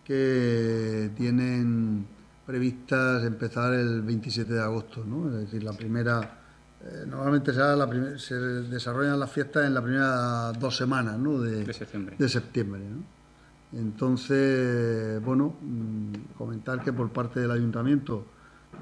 que 0.04 1.12
tienen 1.16 2.08
previstas 2.46 3.24
empezar 3.24 3.74
el 3.74 4.02
27 4.02 4.54
de 4.54 4.62
agosto, 4.62 5.04
¿no? 5.06 5.28
Es 5.30 5.46
decir, 5.46 5.64
la 5.64 5.74
primera, 5.74 6.40
eh, 6.84 7.06
normalmente 7.08 7.54
se 7.54 8.36
desarrollan 8.36 9.20
las 9.20 9.32
fiestas 9.32 9.66
en 9.66 9.74
las 9.74 9.84
primeras 9.84 10.60
dos 10.60 10.76
semanas, 10.76 11.18
¿no? 11.18 11.40
De, 11.42 11.72
septiembre. 11.74 12.16
De 12.18 12.30
septiembre, 12.30 12.82
¿no? 12.82 13.04
Entonces, 13.80 15.22
bueno, 15.24 15.56
mm, 15.62 16.38
comentar 16.38 16.84
que 16.84 16.94
por 16.94 17.10
parte 17.12 17.40
del 17.40 17.52
ayuntamiento 17.52 18.26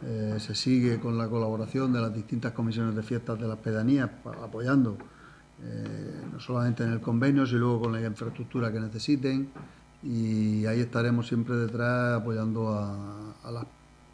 eh, 0.03 0.36
se 0.39 0.56
sigue 0.56 1.00
con 1.00 1.18
la 1.18 1.27
colaboración 1.30 1.94
de 1.94 2.01
las 2.01 2.13
distintas 2.13 2.53
comisiones 2.53 2.96
de 2.96 3.03
fiestas 3.03 3.39
de 3.39 3.48
las 3.48 3.58
pedanías, 3.58 4.10
apoyando 4.44 4.98
eh, 5.63 6.24
no 6.32 6.39
solamente 6.39 6.84
en 6.84 6.91
el 6.91 7.00
convenio, 7.00 7.46
sino 7.46 7.60
luego 7.60 7.82
con 7.82 7.94
la 7.94 8.01
infraestructura 8.01 8.72
que 8.72 8.80
necesiten 8.80 9.50
y 10.03 10.65
ahí 10.65 10.79
estaremos 10.79 11.27
siempre 11.27 11.55
detrás 11.55 12.20
apoyando 12.22 12.70
a, 12.74 13.51
las 13.51 13.65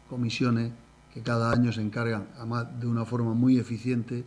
comisiones 0.08 0.72
que 1.12 1.22
cada 1.22 1.52
año 1.52 1.72
se 1.72 1.80
encargan, 1.80 2.26
además 2.36 2.66
de 2.80 2.86
una 2.86 3.04
forma 3.04 3.34
muy 3.34 3.58
eficiente, 3.58 4.24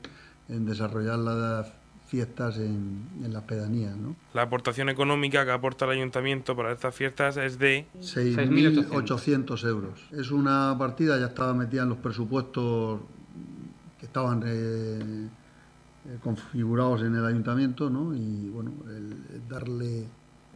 en 0.49 0.65
desarrollar 0.65 1.19
las 1.19 1.71
fiestas 2.07 2.57
en, 2.57 3.07
las 3.29 3.43
pedanías. 3.43 3.95
¿no? 3.95 4.15
La 4.33 4.43
aportación 4.43 4.89
económica 4.89 5.45
que 5.45 5.51
aporta 5.51 5.85
el 5.85 5.91
ayuntamiento 5.91 6.55
para 6.55 6.71
estas 6.71 6.93
fiestas 6.93 7.37
es 7.37 7.57
de 7.57 7.85
6.800 7.99 9.67
euros. 9.67 9.99
Es 10.11 10.31
una 10.31 10.75
partida, 10.77 11.17
ya 11.19 11.27
estaba 11.27 11.53
metida 11.53 11.83
en 11.83 11.89
los 11.89 11.99
presupuestos 11.99 12.99
que 13.99 14.05
estaban 14.05 14.43
eh, 14.45 15.29
eh, 16.05 16.17
configurados 16.21 17.01
en 17.03 17.15
el 17.15 17.25
ayuntamiento, 17.25 17.89
¿no? 17.89 18.13
y 18.13 18.49
bueno, 18.49 18.71
el 18.89 19.47
darle 19.47 20.05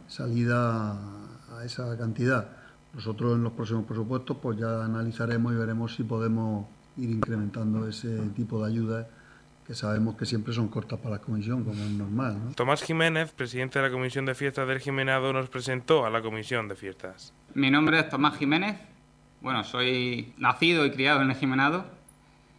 salida 0.08 0.92
a 0.92 1.64
esa 1.64 1.96
cantidad. 1.96 2.48
Nosotros 2.94 3.36
en 3.36 3.44
los 3.44 3.52
próximos 3.52 3.84
presupuestos 3.84 4.36
pues 4.40 4.58
ya 4.58 4.84
analizaremos 4.84 5.52
y 5.52 5.56
veremos 5.56 5.94
si 5.94 6.02
podemos 6.02 6.66
ir 6.96 7.10
incrementando 7.10 7.86
ese 7.86 8.16
tipo 8.34 8.64
de 8.64 8.72
ayudas 8.72 9.06
que 9.66 9.74
sabemos 9.74 10.16
que 10.16 10.24
siempre 10.24 10.54
son 10.54 10.68
cortas 10.68 10.98
para 11.00 11.16
la 11.16 11.20
comisión, 11.20 11.64
como 11.64 11.82
es 11.82 11.90
normal. 11.90 12.38
Tomás 12.54 12.84
Jiménez, 12.84 13.32
presidente 13.32 13.80
de 13.80 13.86
la 13.86 13.90
Comisión 13.90 14.24
de 14.24 14.34
Fiestas 14.36 14.68
del 14.68 14.78
Jimenado, 14.78 15.32
nos 15.32 15.48
presentó 15.48 16.06
a 16.06 16.10
la 16.10 16.22
Comisión 16.22 16.68
de 16.68 16.76
Fiestas. 16.76 17.34
Mi 17.54 17.68
nombre 17.70 17.98
es 17.98 18.08
Tomás 18.08 18.38
Jiménez. 18.38 18.78
Bueno, 19.40 19.64
soy 19.64 20.34
nacido 20.38 20.86
y 20.86 20.92
criado 20.92 21.22
en 21.22 21.30
el 21.30 21.36
Jimenado. 21.36 21.84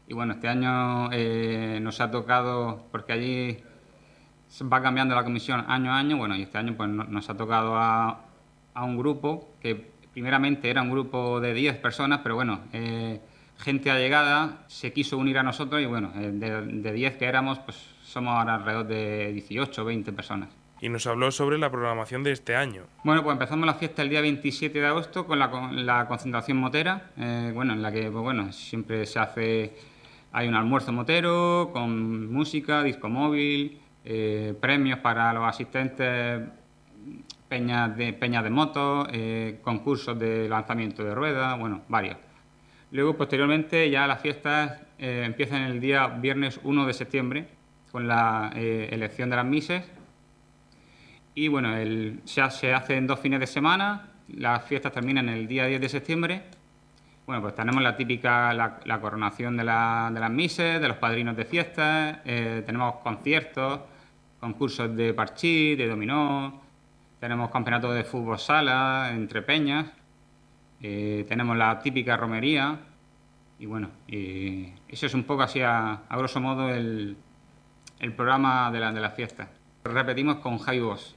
Y 0.08 0.14
bueno, 0.14 0.34
este 0.34 0.50
año 0.50 1.10
eh, 1.14 1.80
nos 1.82 2.02
ha 2.02 2.12
tocado, 2.12 2.86
porque 2.92 3.14
allí 3.14 3.58
va 4.72 4.82
cambiando 4.82 5.16
la 5.16 5.24
comisión 5.24 5.66
año 5.68 5.92
a 5.92 5.98
año, 5.98 6.18
bueno, 6.18 6.36
y 6.36 6.44
este 6.44 6.58
año 6.58 6.76
pues 6.76 6.90
nos 6.90 7.30
ha 7.30 7.38
tocado 7.38 7.78
a, 7.78 8.26
a 8.74 8.84
un 8.84 8.98
grupo 8.98 9.56
que 9.60 9.98
primeramente 10.14 10.70
era 10.70 10.82
un 10.82 10.90
grupo 10.90 11.40
de 11.40 11.54
10 11.54 11.78
personas, 11.78 12.22
pero 12.24 12.34
bueno, 12.34 12.62
eh, 12.74 13.22
gente 13.60 13.92
allegada 13.92 14.64
se 14.68 14.92
quiso 14.94 15.18
unir 15.18 15.38
a 15.38 15.44
nosotros 15.44 15.80
y 15.82 15.86
bueno, 15.86 16.12
eh, 16.16 16.32
de, 16.32 16.92
10 16.92 17.18
que 17.18 17.26
éramos, 17.26 17.60
pues 17.60 17.78
somos 18.04 18.34
ahora 18.34 18.56
alrededor 18.56 18.88
de 18.88 19.32
18 19.34 19.82
o 19.82 19.86
20 19.86 20.12
personas. 20.14 20.50
Y 20.80 20.90
nos 20.90 21.06
habló 21.08 21.32
sobre 21.32 21.58
la 21.58 21.70
programación 21.70 22.24
de 22.24 22.32
este 22.32 22.56
año. 22.56 22.84
Bueno, 23.04 23.24
pues 23.24 23.34
empezamos 23.34 23.66
la 23.66 23.76
fiesta 23.76 24.04
el 24.04 24.10
día 24.10 24.22
27 24.22 24.80
de 24.80 24.88
agosto 24.88 25.28
con 25.28 25.40
la, 25.40 25.50
la 25.72 26.08
concentración 26.08 26.58
motera, 26.58 27.12
eh, 27.18 27.52
bueno, 27.54 27.74
en 27.74 27.82
la 27.82 27.92
que 27.92 28.10
pues 28.10 28.24
bueno, 28.24 28.52
siempre 28.52 29.06
se 29.06 29.20
hace, 29.20 29.76
hay 30.32 30.48
un 30.48 30.56
almuerzo 30.56 30.94
motero 30.94 31.70
con 31.74 32.32
música, 32.32 32.82
disco 32.84 33.10
móvil, 33.10 33.82
eh, 34.10 34.54
premios 34.62 35.00
para 35.00 35.34
los 35.34 35.44
asistentes, 35.44 36.42
peñas 37.50 37.98
de, 37.98 38.14
peñas 38.14 38.42
de 38.42 38.50
motos, 38.50 39.06
eh, 39.12 39.60
concursos 39.62 40.18
de 40.18 40.48
lanzamiento 40.48 41.04
de 41.04 41.14
ruedas, 41.14 41.60
bueno, 41.60 41.82
varios. 41.90 42.16
Luego, 42.92 43.18
posteriormente, 43.18 43.90
ya 43.90 44.08
las 44.08 44.22
fiestas 44.22 44.80
eh, 44.98 45.24
empiezan 45.26 45.64
el 45.64 45.82
día 45.82 46.08
viernes 46.08 46.58
1 46.64 46.86
de 46.86 46.94
septiembre 46.94 47.48
con 47.92 48.08
la 48.08 48.54
elección 48.56 49.30
de 49.30 49.36
las 49.36 49.46
mises. 49.46 49.84
Y 51.36 51.50
bueno, 51.50 51.76
el, 51.76 52.22
se, 52.24 52.50
se 52.52 52.74
hace 52.74 52.96
en 52.96 53.08
dos 53.08 53.20
fines 53.20 53.42
de 53.42 53.48
semana, 53.48 54.08
las 54.30 54.64
fiestas 54.64 54.94
terminan 54.94 55.28
el 55.28 55.50
día 55.50 55.66
10 55.66 55.82
de 55.82 55.90
septiembre. 55.90 56.44
Bueno, 57.26 57.42
pues 57.42 57.56
tenemos 57.56 57.84
la 57.84 57.98
típica, 57.98 58.54
la, 58.54 59.02
coronación 59.02 59.58
de, 59.58 59.66
las 59.66 60.32
mises, 60.32 60.80
de 60.80 60.88
los 60.88 60.96
padrinos 60.96 61.36
de 61.36 61.44
fiestas, 61.44 62.24
tenemos 62.24 62.96
conciertos, 63.04 63.82
concursos 64.48 64.96
de 64.96 65.14
parchí, 65.14 65.76
de 65.76 65.88
dominó, 65.88 66.62
tenemos 67.20 67.52
campeonatos 67.52 67.94
de 67.96 68.04
fútbol 68.06 68.40
sala 68.40 69.12
entre 69.14 69.42
peñas, 69.42 69.88
eh, 70.82 71.26
tenemos 71.28 71.58
la 71.58 71.80
típica 71.80 72.16
romería 72.16 72.80
y 73.60 73.66
bueno, 73.66 73.90
eso 74.08 75.06
es 75.06 75.14
un 75.14 75.24
poco 75.24 75.42
así 75.42 75.60
a, 75.62 76.04
grosso 76.12 76.40
modo 76.40 76.70
el, 76.70 77.18
programa 78.16 78.72
de 78.72 78.80
la, 78.80 78.94
de 78.94 79.02
la 79.02 79.10
fiesta. 79.10 79.50
Repetimos 79.84 80.38
con 80.38 80.60
Javi 80.60 80.80
Boss. 80.80 81.16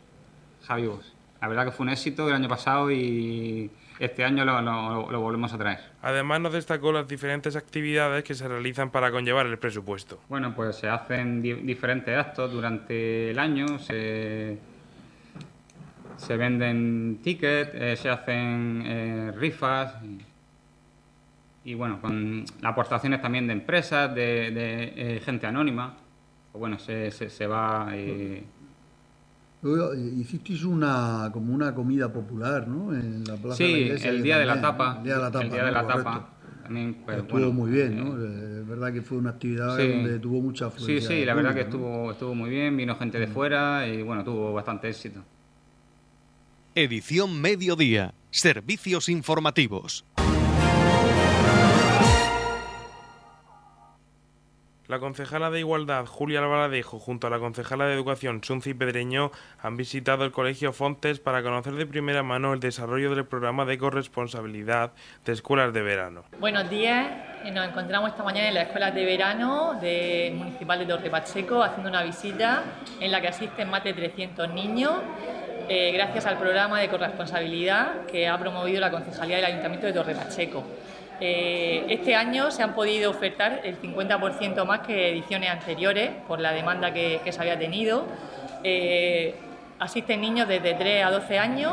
Javi 0.67 0.87
Boss. 0.87 1.20
La 1.41 1.49
verdad 1.49 1.65
que 1.65 1.71
fue 1.73 1.85
un 1.85 1.91
éxito 1.91 2.29
el 2.29 2.35
año 2.35 2.49
pasado 2.49 2.91
y 2.91 3.71
este 3.99 4.25
año 4.25 4.45
lo, 4.45 5.21
volvemos 5.21 5.53
a 5.53 5.59
traer. 5.59 5.79
Además 6.03 6.41
nos 6.41 6.53
destacó 6.53 6.93
las 6.93 7.07
diferentes 7.07 7.55
actividades 7.57 8.25
que 8.25 8.35
se 8.35 8.49
realizan 8.49 8.91
para 8.91 9.11
conllevar 9.11 9.47
el 9.47 9.59
presupuesto. 9.59 10.21
Bueno, 10.29 10.55
pues 10.55 10.77
se 10.77 10.89
hacen 10.89 11.43
diferentes 11.43 12.17
actos 12.17 12.53
durante 12.53 13.31
el 13.31 13.39
año, 13.39 13.79
se, 13.79 14.59
venden 16.29 17.21
tickets, 17.23 17.71
eh, 17.75 17.97
se 17.97 18.09
hacen 18.11 18.83
eh, 18.87 19.33
rifas 19.37 19.95
y, 21.65 21.75
bueno, 21.75 22.01
con 22.01 22.45
aportaciones 22.63 23.21
también 23.21 23.47
de 23.47 23.53
empresas, 23.53 24.15
de, 24.15 24.49
eh, 24.97 25.21
gente 25.25 25.47
anónima. 25.47 25.95
Pues 26.53 26.61
bueno, 26.61 26.79
se, 26.79 27.11
se, 27.11 27.47
va... 27.47 27.93
Hicisteis 29.63 30.65
una 30.65 31.29
como 31.33 31.55
una 31.55 31.75
comida 31.75 32.11
popular, 32.11 32.67
¿no? 32.67 32.95
En 32.95 33.25
la 33.25 33.37
plaza 33.37 33.57
sí, 33.57 33.91
de 33.91 33.99
la 33.99 34.09
el 34.09 34.23
día 34.23 34.39
de 34.39 34.47
la 34.47 34.61
tapa. 34.61 34.97
El 34.99 35.05
día 35.05 35.17
de 35.17 35.21
la 35.21 35.31
tapa. 35.31 35.45
El 35.45 35.51
día 35.51 35.65
de 35.65 35.73
la 35.73 35.87
tapa. 35.87 36.31
También, 36.63 37.03
pues, 37.05 37.19
estuvo 37.19 37.53
muy 37.53 37.71
bien, 37.71 37.97
¿no? 37.97 38.61
Es 38.61 38.67
verdad 38.67 38.93
que 38.93 39.03
fue 39.03 39.19
una 39.19 39.31
actividad 39.31 39.77
donde 39.77 40.19
tuvo 40.19 40.41
mucha 40.41 40.67
afluencia. 40.67 41.09
Sí, 41.09 41.21
sí, 41.21 41.25
la 41.25 41.35
verdad 41.35 41.53
que 41.53 41.63
estuvo, 41.63 42.13
estuvo 42.13 42.35
muy 42.35 42.49
bien, 42.49 42.77
vino 42.77 42.95
gente 42.97 43.19
de 43.19 43.27
mm. 43.27 43.33
fuera 43.33 43.89
y 43.89 44.03
bueno, 44.03 44.25
tuvo 44.25 44.53
bastante 44.53 44.89
éxito. 44.89 45.21
Edición 46.75 47.41
Mediodía. 47.41 48.15
Servicios 48.31 49.09
informativos. 49.09 50.05
La 54.91 54.99
concejala 54.99 55.51
de 55.51 55.61
Igualdad, 55.61 56.05
Julia 56.05 56.41
Albaladejo, 56.41 56.99
junto 56.99 57.29
a 57.29 57.31
la 57.31 57.39
concejala 57.39 57.87
de 57.87 57.95
Educación, 57.95 58.43
Sunci 58.43 58.75
Pedreño, 58.75 59.31
han 59.63 59.77
visitado 59.77 60.25
el 60.25 60.33
Colegio 60.33 60.73
Fontes 60.73 61.21
para 61.21 61.45
conocer 61.45 61.75
de 61.75 61.87
primera 61.87 62.25
mano 62.25 62.55
el 62.55 62.59
desarrollo 62.59 63.15
del 63.15 63.25
programa 63.25 63.65
de 63.65 63.79
corresponsabilidad 63.79 64.91
de 65.25 65.33
escuelas 65.33 65.73
de 65.73 65.83
verano. 65.83 66.25
Buenos 66.41 66.69
días, 66.69 67.07
eh, 67.45 67.53
nos 67.53 67.69
encontramos 67.69 68.11
esta 68.11 68.25
mañana 68.25 68.49
en 68.49 68.55
la 68.55 68.63
escuela 68.63 68.91
de 68.91 69.05
verano 69.05 69.79
de 69.81 70.35
municipal 70.37 70.81
de 70.81 70.87
Torre 70.87 71.09
Pacheco 71.09 71.63
haciendo 71.63 71.89
una 71.89 72.03
visita 72.03 72.65
en 72.99 73.13
la 73.13 73.21
que 73.21 73.29
asisten 73.29 73.71
más 73.71 73.85
de 73.85 73.93
300 73.93 74.53
niños 74.53 74.95
eh, 75.69 75.93
gracias 75.93 76.27
al 76.27 76.37
programa 76.37 76.81
de 76.81 76.89
corresponsabilidad 76.89 78.07
que 78.07 78.27
ha 78.27 78.37
promovido 78.37 78.81
la 78.81 78.91
Concejalía 78.91 79.37
del 79.37 79.45
Ayuntamiento 79.45 79.87
de 79.87 79.93
Torre 79.93 80.17
Pacheco. 80.17 80.65
Eh, 81.21 81.85
este 81.89 82.15
año 82.15 82.51
se 82.51 82.63
han 82.63 82.75
podido 82.75 83.11
ofertar 83.11 83.61
el 83.65 83.81
50% 83.81 84.65
más 84.65 84.81
que 84.81 85.11
ediciones 85.11 85.51
anteriores 85.51 86.11
por 86.27 86.41
la 86.41 86.53
demanda 86.53 86.93
que, 86.93 87.21
se 87.31 87.41
había 87.41 87.59
tenido. 87.59 88.07
Eh, 88.65 89.35
asisten 89.79 90.21
niños 90.21 90.49
desde 90.49 90.75
3 90.75 91.05
a 91.05 91.11
12 91.11 91.39
años 91.39 91.73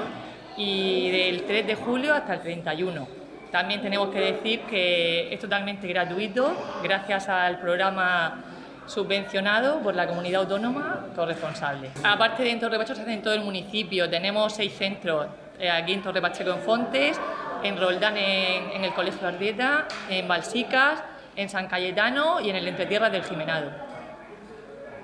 y 0.58 1.12
del 1.12 1.44
3 1.44 1.68
de 1.68 1.76
julio 1.76 2.14
hasta 2.14 2.36
el 2.36 2.42
31. 2.42 3.08
También 3.52 3.82
tenemos 3.82 4.10
que 4.10 4.20
decir 4.20 4.62
que 4.62 5.34
es 5.34 5.40
totalmente 5.40 5.88
gratuito 5.88 6.54
gracias 6.84 7.30
al 7.30 7.60
programa 7.60 8.44
subvencionado 8.86 9.80
por 9.80 9.96
la 9.96 10.08
comunidad 10.08 10.42
autónoma 10.42 11.06
corresponsable. 11.16 11.90
Aparte 12.04 12.44
de 12.44 12.52
en 12.52 12.60
Torre 12.60 12.78
Pacheco 12.78 12.96
se 12.96 13.02
hace 13.04 13.14
en 13.14 13.22
todo 13.22 13.34
el 13.34 13.42
municipio, 13.42 14.10
tenemos 14.10 14.54
seis 14.54 14.74
centros, 14.74 15.28
eh, 15.60 15.70
aquí 15.70 15.94
en 15.94 16.02
Torre 16.02 16.22
Pacheco 16.22 16.52
en 16.52 16.60
Fontes, 16.60 17.20
en 17.64 17.78
Roldán 17.78 18.18
en, 18.18 18.84
el 18.84 18.94
Colegio 18.94 19.28
Ardieta, 19.28 19.88
en 20.10 20.28
Balsicas, 20.28 21.04
en 21.36 21.50
San 21.50 21.68
Cayetano 21.68 22.40
y 22.42 22.50
en 22.50 22.56
el 22.56 22.68
Entretierras 22.68 23.12
del 23.12 23.24
Jimenado 23.24 23.72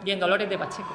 y 0.06 0.12
en 0.12 0.20
Dolores 0.20 0.50
de 0.50 0.58
Pacheco. 0.58 0.94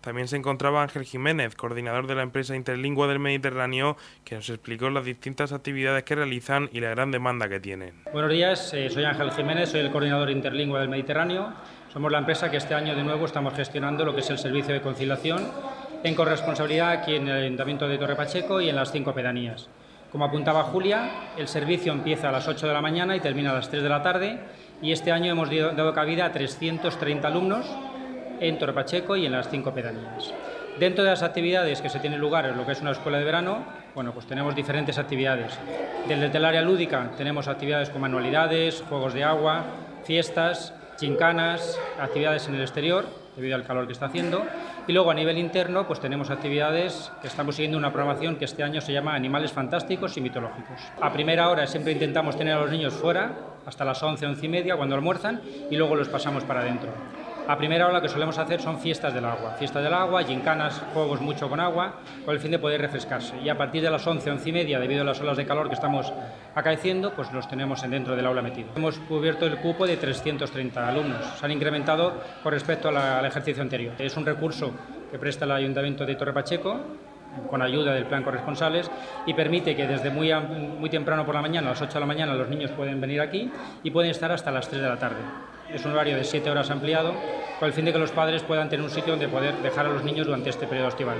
También 0.00 0.28
se 0.28 0.36
encontraba 0.36 0.82
Ángel 0.82 1.04
Jiménez, 1.04 1.54
coordinador 1.54 2.06
de 2.06 2.14
la 2.14 2.22
empresa 2.22 2.56
Interlingua 2.56 3.06
del 3.06 3.18
Mediterráneo, 3.18 3.98
que 4.24 4.34
nos 4.34 4.48
explicó 4.48 4.88
las 4.88 5.04
distintas 5.04 5.52
actividades 5.52 6.04
que 6.04 6.14
realizan 6.14 6.70
y 6.72 6.80
la 6.80 6.88
gran 6.88 7.10
demanda 7.10 7.50
que 7.50 7.60
tienen. 7.60 8.02
Buenos 8.10 8.30
días, 8.30 8.72
eh, 8.72 8.88
soy 8.88 9.04
Ángel 9.04 9.30
Jiménez, 9.32 9.68
soy 9.70 9.80
el 9.80 9.90
coordinador 9.90 10.30
Interlingua 10.30 10.80
del 10.80 10.88
Mediterráneo. 10.88 11.52
Somos 11.92 12.10
la 12.10 12.18
empresa 12.18 12.50
que 12.50 12.56
este 12.56 12.74
año 12.74 12.94
de 12.94 13.02
nuevo 13.02 13.26
estamos 13.26 13.52
gestionando 13.52 14.04
lo 14.04 14.14
que 14.14 14.20
es 14.20 14.30
el 14.30 14.38
servicio 14.38 14.72
de 14.72 14.80
conciliación 14.80 15.50
en 16.02 16.14
corresponsabilidad 16.14 16.92
aquí 16.92 17.16
en 17.16 17.28
el 17.28 17.44
Ayuntamiento 17.44 17.86
de 17.86 17.98
Torre 17.98 18.16
Pacheco 18.16 18.60
y 18.60 18.70
en 18.70 18.76
las 18.76 18.90
cinco 18.90 19.12
pedanías. 19.12 19.68
Como 20.10 20.24
apuntaba 20.24 20.64
Julia, 20.64 21.08
el 21.36 21.46
servicio 21.46 21.92
empieza 21.92 22.30
a 22.30 22.32
las 22.32 22.48
8 22.48 22.66
de 22.66 22.72
la 22.74 22.80
mañana 22.80 23.14
y 23.14 23.20
termina 23.20 23.52
a 23.52 23.54
las 23.54 23.70
3 23.70 23.82
de 23.82 23.88
la 23.88 24.02
tarde 24.02 24.40
y 24.82 24.90
este 24.90 25.12
año 25.12 25.30
hemos 25.30 25.48
dado 25.50 25.94
cabida 25.94 26.26
a 26.26 26.32
330 26.32 27.28
alumnos 27.28 27.66
en 28.40 28.58
Torre 28.58 28.72
Pacheco 28.72 29.14
y 29.14 29.26
en 29.26 29.32
las 29.32 29.48
cinco 29.48 29.72
pedanías. 29.72 30.34
Dentro 30.80 31.04
de 31.04 31.10
las 31.10 31.22
actividades 31.22 31.80
que 31.80 31.88
se 31.88 32.00
tienen 32.00 32.18
lugar 32.18 32.46
en 32.46 32.56
lo 32.56 32.66
que 32.66 32.72
es 32.72 32.80
una 32.80 32.90
escuela 32.90 33.18
de 33.18 33.24
verano, 33.24 33.64
bueno, 33.94 34.12
pues 34.12 34.26
tenemos 34.26 34.56
diferentes 34.56 34.98
actividades. 34.98 35.56
Desde 36.08 36.36
el 36.36 36.44
área 36.44 36.62
lúdica 36.62 37.12
tenemos 37.16 37.46
actividades 37.46 37.90
con 37.90 38.00
manualidades, 38.00 38.82
juegos 38.88 39.14
de 39.14 39.22
agua, 39.22 39.64
fiestas, 40.04 40.74
chincanas, 40.96 41.78
actividades 42.00 42.48
en 42.48 42.56
el 42.56 42.62
exterior, 42.62 43.06
debido 43.36 43.54
al 43.54 43.64
calor 43.64 43.86
que 43.86 43.92
está 43.92 44.06
haciendo. 44.06 44.42
Y 44.90 44.92
luego 44.92 45.12
a 45.12 45.14
nivel 45.14 45.38
interno, 45.38 45.86
pues 45.86 46.00
tenemos 46.00 46.30
actividades 46.30 47.12
que 47.20 47.28
estamos 47.28 47.54
siguiendo 47.54 47.78
una 47.78 47.92
programación 47.92 48.34
que 48.34 48.44
este 48.44 48.64
año 48.64 48.80
se 48.80 48.92
llama 48.92 49.14
Animales 49.14 49.52
Fantásticos 49.52 50.16
y 50.16 50.20
Mitológicos. 50.20 50.80
A 51.00 51.12
primera 51.12 51.48
hora 51.48 51.64
siempre 51.68 51.92
intentamos 51.92 52.36
tener 52.36 52.54
a 52.54 52.60
los 52.62 52.72
niños 52.72 52.94
fuera, 52.94 53.30
hasta 53.64 53.84
las 53.84 54.02
11, 54.02 54.26
11 54.26 54.46
y 54.46 54.48
media, 54.48 54.76
cuando 54.76 54.96
almuerzan, 54.96 55.42
y 55.70 55.76
luego 55.76 55.94
los 55.94 56.08
pasamos 56.08 56.42
para 56.42 56.62
adentro. 56.62 56.90
A 57.50 57.58
primera 57.58 57.88
hora 57.88 58.00
que 58.00 58.08
solemos 58.08 58.38
hacer 58.38 58.60
son 58.60 58.78
fiestas 58.78 59.12
del 59.12 59.24
agua, 59.24 59.56
fiestas 59.58 59.82
del 59.82 59.92
agua, 59.92 60.22
gincanas, 60.22 60.80
juegos 60.94 61.20
mucho 61.20 61.48
con 61.48 61.58
agua, 61.58 61.94
con 62.24 62.32
el 62.32 62.40
fin 62.40 62.52
de 62.52 62.60
poder 62.60 62.80
refrescarse. 62.80 63.40
Y 63.40 63.48
a 63.48 63.58
partir 63.58 63.82
de 63.82 63.90
las 63.90 64.06
11, 64.06 64.30
11 64.30 64.48
y 64.48 64.52
media, 64.52 64.78
debido 64.78 65.02
a 65.02 65.04
las 65.04 65.20
olas 65.20 65.36
de 65.36 65.44
calor 65.44 65.66
que 65.66 65.74
estamos 65.74 66.12
acaeciendo, 66.54 67.12
pues 67.12 67.32
los 67.32 67.48
tenemos 67.48 67.82
dentro 67.82 68.14
del 68.14 68.24
aula 68.26 68.40
metido. 68.40 68.68
Hemos 68.76 69.00
cubierto 69.00 69.46
el 69.46 69.56
cupo 69.56 69.84
de 69.84 69.96
330 69.96 70.88
alumnos, 70.88 71.26
se 71.40 71.44
han 71.44 71.50
incrementado 71.50 72.22
con 72.40 72.52
respecto 72.52 72.88
al 72.88 73.26
ejercicio 73.26 73.64
anterior. 73.64 73.94
Es 73.98 74.16
un 74.16 74.24
recurso 74.24 74.70
que 75.10 75.18
presta 75.18 75.44
el 75.44 75.50
Ayuntamiento 75.50 76.06
de 76.06 76.14
Torre 76.14 76.32
Pacheco 76.32 76.78
con 77.48 77.62
ayuda 77.62 77.94
del 77.94 78.06
plan 78.06 78.22
corresponsales 78.22 78.88
y 79.26 79.34
permite 79.34 79.74
que 79.74 79.88
desde 79.88 80.10
muy, 80.10 80.32
muy 80.32 80.88
temprano 80.88 81.26
por 81.26 81.34
la 81.34 81.42
mañana, 81.42 81.66
a 81.66 81.70
las 81.70 81.82
8 81.82 81.94
de 81.94 82.00
la 82.00 82.06
mañana, 82.06 82.32
los 82.34 82.48
niños 82.48 82.70
pueden 82.70 83.00
venir 83.00 83.20
aquí 83.20 83.50
y 83.82 83.90
pueden 83.90 84.12
estar 84.12 84.30
hasta 84.30 84.52
las 84.52 84.68
3 84.68 84.82
de 84.82 84.88
la 84.88 84.96
tarde. 84.96 85.18
Es 85.72 85.84
un 85.84 85.92
horario 85.92 86.16
de 86.16 86.24
7 86.24 86.50
horas 86.50 86.70
ampliado 86.70 87.14
con 87.60 87.66
el 87.66 87.74
fin 87.74 87.84
de 87.84 87.92
que 87.92 87.98
los 87.98 88.10
padres 88.10 88.42
puedan 88.42 88.70
tener 88.70 88.82
un 88.82 88.90
sitio 88.90 89.12
donde 89.12 89.28
poder 89.28 89.54
dejar 89.56 89.84
a 89.84 89.90
los 89.90 90.02
niños 90.02 90.26
durante 90.26 90.48
este 90.48 90.66
periodo 90.66 90.88
estival. 90.88 91.18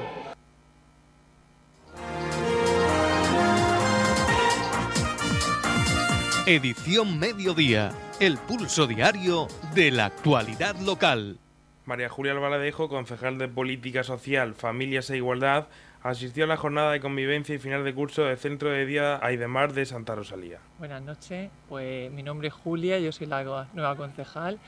Edición 6.46 7.18
Mediodía, 7.18 7.92
el 8.20 8.38
pulso 8.38 8.86
diario 8.86 9.48
de 9.74 9.90
la 9.90 10.06
actualidad 10.06 10.74
local. 10.76 11.36
María 11.84 12.08
Julia 12.08 12.32
Albaladejo, 12.32 12.88
concejal 12.88 13.36
de 13.36 13.46
Política 13.46 14.02
Social, 14.02 14.54
Familias 14.54 15.10
e 15.10 15.18
Igualdad, 15.18 15.66
asistió 16.02 16.44
a 16.44 16.46
la 16.46 16.56
jornada 16.56 16.92
de 16.92 17.00
convivencia 17.00 17.54
y 17.54 17.58
final 17.58 17.84
de 17.84 17.94
curso 17.94 18.22
del 18.22 18.38
Centro 18.38 18.70
de 18.70 18.86
Día 18.86 19.20
Aidemar 19.22 19.74
de 19.74 19.84
Santa 19.84 20.14
Rosalía. 20.14 20.60
Buenas 20.78 21.02
noches, 21.02 21.50
pues 21.68 22.10
mi 22.10 22.22
nombre 22.22 22.48
es 22.48 22.54
Julia, 22.54 22.98
yo 22.98 23.12
soy 23.12 23.26
la 23.26 23.68
nueva 23.74 23.94
concejal 23.94 24.58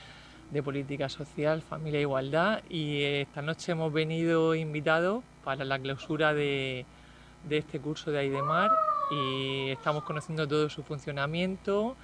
de 0.53 0.63
Política 0.63 1.09
Social, 1.09 1.63
Familia 1.63 1.99
e 1.99 2.03
Igualdad 2.03 2.61
y 2.69 3.03
esta 3.03 3.41
noche 3.41 3.73
hemos 3.73 3.93
venido 3.93 4.55
invitados 4.55 5.25
para 5.45 5.65
la 5.65 5.79
clausura 5.79 6.35
de, 6.35 6.85
de 7.49 7.59
este 7.59 7.81
curso 7.81 8.11
de 8.11 8.19
Aidemar 8.19 8.71
y 9.11 9.71
estamos 9.71 10.05
conociendo 10.05 10.47
todo 10.47 10.69
su 10.69 10.83
funcionamiento 10.83 11.97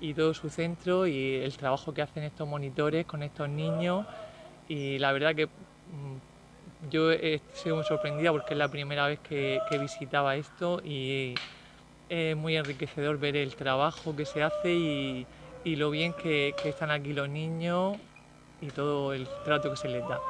y 0.00 0.14
todo 0.14 0.34
su 0.34 0.50
centro 0.50 1.06
y 1.06 1.36
el 1.36 1.56
trabajo 1.56 1.94
que 1.94 2.02
hacen 2.02 2.24
estos 2.24 2.48
monitores 2.48 3.06
con 3.06 3.22
estos 3.22 3.48
niños. 3.48 4.04
Y 4.68 4.98
la 4.98 5.12
verdad 5.12 5.34
que 5.34 5.46
mm, 5.46 6.90
yo 6.90 7.10
sido 7.54 7.76
muy 7.76 7.84
sorprendida 7.84 8.32
porque 8.32 8.54
es 8.54 8.58
la 8.58 8.68
primera 8.68 9.06
vez 9.06 9.20
que, 9.20 9.60
visitaba 9.80 10.34
esto 10.34 10.80
y 10.84 11.34
es 12.08 12.36
muy 12.36 12.56
enriquecedor 12.56 13.18
ver 13.18 13.36
el 13.36 13.54
trabajo 13.54 14.14
que 14.16 14.24
se 14.24 14.42
hace 14.42 14.72
y, 14.72 15.26
lo 15.64 15.90
bien 15.90 16.12
que, 16.12 16.54
están 16.64 16.90
aquí 16.90 17.12
los 17.12 17.28
niños 17.28 17.96
y 18.60 18.68
todo 18.68 19.12
el 19.12 19.28
trato 19.44 19.70
que 19.70 19.76
se 19.76 19.88
les 19.88 20.06
da. 20.06 20.20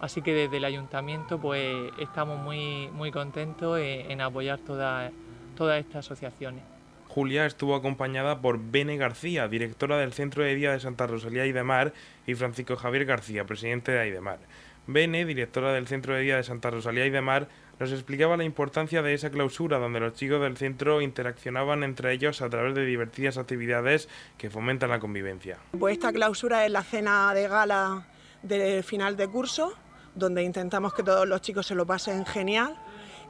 Así 0.00 0.20
que 0.22 0.32
desde 0.34 0.58
el 0.58 0.64
ayuntamiento 0.64 1.38
pues 1.38 1.90
estamos 1.98 2.38
muy, 2.38 2.88
muy 2.88 3.10
contentos 3.10 3.78
en, 3.80 4.20
apoyar 4.20 4.58
todas 4.60 5.12
estas 5.58 6.06
asociaciones. 6.06 6.62
Julia 7.08 7.46
estuvo 7.46 7.74
acompañada 7.74 8.42
por 8.42 8.58
Bene 8.58 8.98
García, 8.98 9.48
directora 9.48 9.96
del 9.96 10.12
Centro 10.12 10.42
de 10.42 10.54
Día 10.54 10.72
de 10.72 10.80
Santa 10.80 11.06
Rosalía 11.06 11.44
Aidemar, 11.44 11.94
y 12.26 12.34
Francisco 12.34 12.76
Javier 12.76 13.06
García, 13.06 13.44
presidente 13.44 13.90
de 13.92 14.00
Aidemar. 14.00 14.38
Bene, 14.86 15.24
directora 15.24 15.72
del 15.72 15.86
Centro 15.86 16.14
de 16.14 16.20
Día 16.20 16.36
de 16.36 16.44
Santa 16.44 16.70
Rosalía 16.70 17.06
y 17.06 17.10
de 17.10 17.20
Mar, 17.20 17.48
nos 17.78 17.92
explicaba 17.92 18.36
la 18.36 18.44
importancia 18.44 19.02
de 19.02 19.14
esa 19.14 19.30
clausura 19.30 19.78
donde 19.78 20.00
los 20.00 20.14
chicos 20.14 20.40
del 20.40 20.56
centro 20.56 21.00
interaccionaban 21.00 21.82
entre 21.82 22.12
ellos 22.12 22.42
a 22.42 22.48
través 22.48 22.74
de 22.74 22.84
divertidas 22.84 23.36
actividades 23.38 24.08
que 24.38 24.50
fomentan 24.50 24.90
la 24.90 24.98
convivencia. 24.98 25.58
Pues 25.78 25.94
esta 25.94 26.12
clausura 26.12 26.64
es 26.64 26.72
la 26.72 26.82
cena 26.82 27.32
de 27.34 27.48
gala 27.48 28.06
de 28.42 28.82
final 28.82 29.16
de 29.16 29.28
curso, 29.28 29.74
donde 30.14 30.42
intentamos 30.42 30.94
que 30.94 31.02
todos 31.02 31.26
los 31.26 31.40
chicos 31.40 31.66
se 31.66 31.74
lo 31.74 31.86
pasen 31.86 32.24
genial 32.24 32.76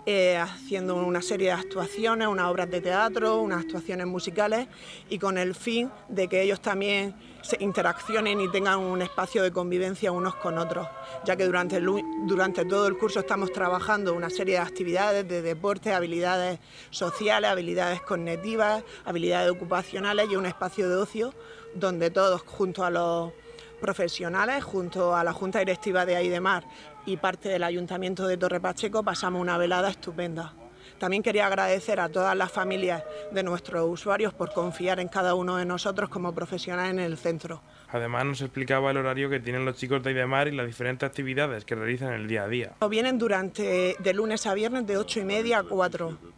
eh, 0.08 0.36
haciendo 0.36 0.94
una 0.94 1.20
serie 1.20 1.48
de 1.48 1.52
actuaciones, 1.54 2.28
unas 2.28 2.46
obras 2.46 2.70
de 2.70 2.80
teatro, 2.80 3.40
unas 3.40 3.64
actuaciones 3.64 4.06
musicales 4.06 4.68
y 5.10 5.18
con 5.18 5.36
el 5.36 5.56
fin 5.56 5.90
de 6.08 6.28
que 6.28 6.42
ellos 6.42 6.60
también 6.60 7.16
se 7.46 7.56
interaccionen 7.62 8.40
y 8.40 8.50
tengan 8.50 8.80
un 8.80 9.00
espacio 9.02 9.42
de 9.42 9.52
convivencia 9.52 10.10
unos 10.10 10.34
con 10.34 10.58
otros, 10.58 10.88
ya 11.24 11.36
que 11.36 11.44
durante, 11.44 11.80
durante 11.80 12.64
todo 12.64 12.88
el 12.88 12.98
curso 12.98 13.20
estamos 13.20 13.52
trabajando 13.52 14.14
una 14.14 14.30
serie 14.30 14.54
de 14.54 14.60
actividades 14.60 15.28
de 15.28 15.42
deporte, 15.42 15.92
habilidades 15.92 16.58
sociales, 16.90 17.50
habilidades 17.50 18.00
cognitivas, 18.02 18.82
habilidades 19.04 19.50
ocupacionales 19.52 20.28
y 20.30 20.36
un 20.36 20.46
espacio 20.46 20.88
de 20.88 20.96
ocio 20.96 21.34
donde 21.74 22.10
todos 22.10 22.42
junto 22.42 22.84
a 22.84 22.90
los 22.90 23.32
profesionales, 23.80 24.64
junto 24.64 25.14
a 25.14 25.22
la 25.22 25.32
Junta 25.32 25.60
Directiva 25.60 26.04
de 26.04 26.16
Aidemar, 26.16 26.64
y 27.04 27.16
parte 27.18 27.48
del 27.48 27.62
Ayuntamiento 27.62 28.26
de 28.26 28.36
Torre 28.36 28.60
Pacheco 28.60 29.04
pasamos 29.04 29.40
una 29.40 29.58
velada 29.58 29.90
estupenda. 29.90 30.54
También 30.98 31.22
quería 31.22 31.46
agradecer 31.46 32.00
a 32.00 32.08
todas 32.08 32.36
las 32.36 32.50
familias 32.50 33.02
de 33.32 33.42
nuestros 33.42 33.88
usuarios 33.88 34.32
por 34.32 34.52
confiar 34.52 35.00
en 35.00 35.08
cada 35.08 35.34
uno 35.34 35.56
de 35.56 35.64
nosotros 35.64 36.08
como 36.08 36.34
profesionales 36.34 36.92
en 36.92 37.00
el 37.00 37.16
centro. 37.16 37.62
Además 37.88 38.24
nos 38.24 38.40
explicaba 38.40 38.90
el 38.90 38.96
horario 38.96 39.30
que 39.30 39.40
tienen 39.40 39.64
los 39.64 39.76
chicos 39.76 40.02
de 40.02 40.10
Aidemar 40.10 40.48
y 40.48 40.52
las 40.52 40.66
diferentes 40.66 41.06
actividades 41.06 41.64
que 41.64 41.74
realizan 41.74 42.12
el 42.14 42.26
día 42.26 42.44
a 42.44 42.48
día. 42.48 42.72
Vienen 42.88 43.18
durante 43.18 43.96
de 43.98 44.14
lunes 44.14 44.46
a 44.46 44.54
viernes 44.54 44.86
de 44.86 44.96
8 44.96 45.20
y 45.20 45.24
media 45.24 45.58
a 45.58 45.62
4 45.64 46.35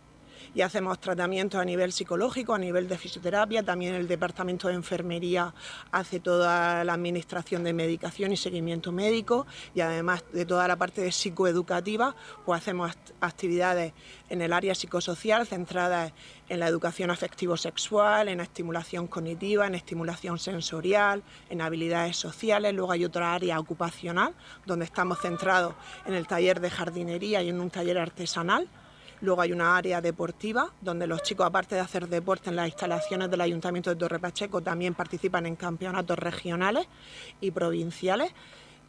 y 0.55 0.63
hacemos 0.63 1.01
tratamientos 1.01 1.61
a 1.61 1.65
nivel 1.65 1.93
psicológico, 1.93 2.55
a 2.55 2.59
nivel 2.59 2.89
de 2.89 2.99
fisioterapia, 2.99 3.63
también 3.63 3.95
el 3.95 4.09
departamento 4.09 4.69
de 4.69 4.75
enfermería 4.75 5.55
hace 5.93 6.21
toda 6.21 6.85
la 6.85 6.95
administración 6.95 7.65
de 7.65 7.73
medicación 7.73 8.33
y 8.33 8.37
seguimiento 8.37 8.93
médico 8.93 9.47
y 9.75 9.81
además 9.81 10.25
de 10.33 10.47
toda 10.47 10.69
la 10.69 10.77
parte 10.77 11.03
de 11.03 11.13
psicoeducativa, 11.13 12.15
pues 12.45 12.61
hacemos 12.61 12.93
actividades 13.21 13.93
en 14.29 14.43
el 14.43 14.53
área 14.53 14.75
psicosocial 14.75 15.47
centradas 15.47 16.13
en 16.49 16.61
la 16.61 16.69
educación 16.69 17.11
afectivo-sexual, 17.11 18.29
en 18.29 18.41
estimulación 18.41 19.07
cognitiva, 19.07 19.67
en 19.67 19.75
estimulación 19.75 20.39
sensorial, 20.39 21.23
en 21.51 21.61
habilidades 21.61 22.17
sociales. 22.17 22.75
Luego 22.75 22.93
hay 22.93 23.05
otra 23.05 23.35
área 23.35 23.59
ocupacional 23.61 24.35
donde 24.67 24.85
estamos 24.85 25.21
centrados 25.21 25.75
en 26.07 26.15
el 26.15 26.27
taller 26.27 26.61
de 26.61 26.71
jardinería 26.71 27.43
y 27.43 27.49
en 27.49 27.61
un 27.61 27.71
taller 27.71 27.99
artesanal 27.99 28.69
Luego 29.21 29.43
hay 29.43 29.53
una 29.53 29.77
área 29.77 30.01
deportiva 30.01 30.73
donde 30.81 31.07
los 31.07 31.23
chicos, 31.23 31.47
aparte 31.47 31.75
de 31.75 31.81
hacer 31.81 32.09
deporte 32.09 32.51
en 32.51 32.57
las 32.57 32.69
instalaciones 32.69 33.31
del 33.31 33.41
Ayuntamiento 33.41 33.91
de 33.91 33.97
Torre 33.97 34.19
Pacheco, 34.19 34.61
también 34.61 34.95
participan 34.95 35.47
en 35.47 35.57
campeonatos 35.57 36.19
regionales 36.19 36.87
y 37.41 37.51
provinciales. 37.51 38.33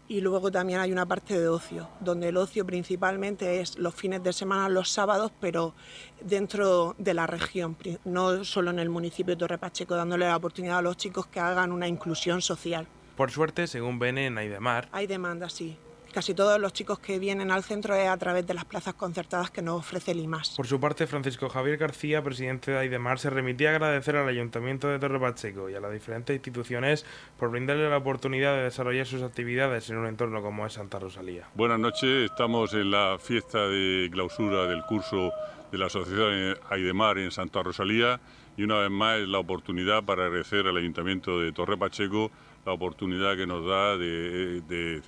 Y 0.07 0.21
luego 0.21 0.51
también 0.51 0.79
hay 0.79 0.91
una 0.91 1.05
parte 1.05 1.39
de 1.39 1.47
ocio, 1.47 1.87
donde 1.99 2.29
el 2.29 2.37
ocio 2.37 2.65
principalmente 2.65 3.61
es 3.61 3.77
los 3.77 3.93
fines 3.93 4.23
de 4.23 4.33
semana, 4.33 4.67
los 4.67 4.89
sábados, 4.89 5.31
pero 5.39 5.75
dentro 6.19 6.95
de 6.97 7.13
la 7.13 7.27
región, 7.27 7.77
no 8.05 8.43
solo 8.43 8.71
en 8.71 8.79
el 8.79 8.89
municipio 8.89 9.35
de 9.35 9.39
Torre 9.39 9.59
Pacheco, 9.59 9.95
dándole 9.95 10.25
la 10.25 10.35
oportunidad 10.35 10.79
a 10.79 10.81
los 10.81 10.97
chicos 10.97 11.27
que 11.27 11.39
hagan 11.39 11.71
una 11.71 11.87
inclusión 11.87 12.41
social. 12.41 12.87
Por 13.15 13.29
suerte, 13.29 13.67
según 13.67 13.99
Bene, 13.99 14.33
hay 14.35 14.47
demanda. 14.47 14.89
Hay 14.91 15.05
demanda, 15.05 15.47
sí 15.47 15.77
Casi 16.13 16.33
todos 16.33 16.59
los 16.59 16.73
chicos 16.73 16.97
que 16.97 17.19
vienen 17.19 17.51
al 17.51 17.63
centro 17.63 17.93
es 17.93 18.07
a 18.07 18.17
través 18.17 18.45
de 18.47 18.55
las 18.55 18.65
plazas 18.65 18.95
concertadas 18.95 19.51
que 19.51 19.61
nos 19.61 19.79
ofrece 19.79 20.11
el 20.11 20.19
IMAS. 20.19 20.55
Por 20.55 20.65
su 20.65 20.79
parte, 20.79 21.05
Francisco 21.05 21.49
Javier 21.49 21.77
García, 21.77 22.23
presidente 22.23 22.71
de 22.71 22.79
Aidemar, 22.79 23.19
se 23.19 23.29
remitía 23.29 23.69
a 23.69 23.75
agradecer 23.75 24.15
al 24.15 24.27
Ayuntamiento 24.27 24.87
de 24.87 24.97
Torre 24.97 25.19
Pacheco 25.19 25.69
y 25.69 25.75
a 25.75 25.79
las 25.79 25.93
diferentes 25.93 26.35
instituciones 26.35 27.05
por 27.37 27.51
brindarle 27.51 27.87
la 27.89 27.97
oportunidad 27.97 28.55
de 28.55 28.63
desarrollar 28.63 29.05
sus 29.05 29.21
actividades 29.21 29.89
en 29.91 29.97
un 29.97 30.07
entorno 30.07 30.41
como 30.41 30.65
es 30.65 30.73
Santa 30.73 30.97
Rosalía. 30.97 31.47
Buenas 31.53 31.79
noches, 31.79 32.31
estamos 32.31 32.73
en 32.73 32.89
la 32.89 33.17
fiesta 33.19 33.67
de 33.67 34.09
clausura 34.11 34.65
del 34.65 34.81
curso 34.85 35.31
de 35.71 35.77
la 35.77 35.85
Asociación 35.85 36.57
Aidemar 36.71 37.19
en 37.19 37.29
Santa 37.29 37.61
Rosalía 37.61 38.19
y 38.57 38.63
una 38.63 38.79
vez 38.79 38.89
más 38.89 39.19
es 39.19 39.27
la 39.27 39.37
oportunidad 39.37 40.03
para 40.03 40.25
agradecer 40.25 40.65
al 40.65 40.75
Ayuntamiento 40.75 41.39
de 41.39 41.51
Torre 41.51 41.77
Pacheco 41.77 42.31
la 42.69 42.73
oportunidad 42.73 43.35
que 43.35 43.47
nos 43.47 43.65
da 43.65 43.97
de, 43.97 45.01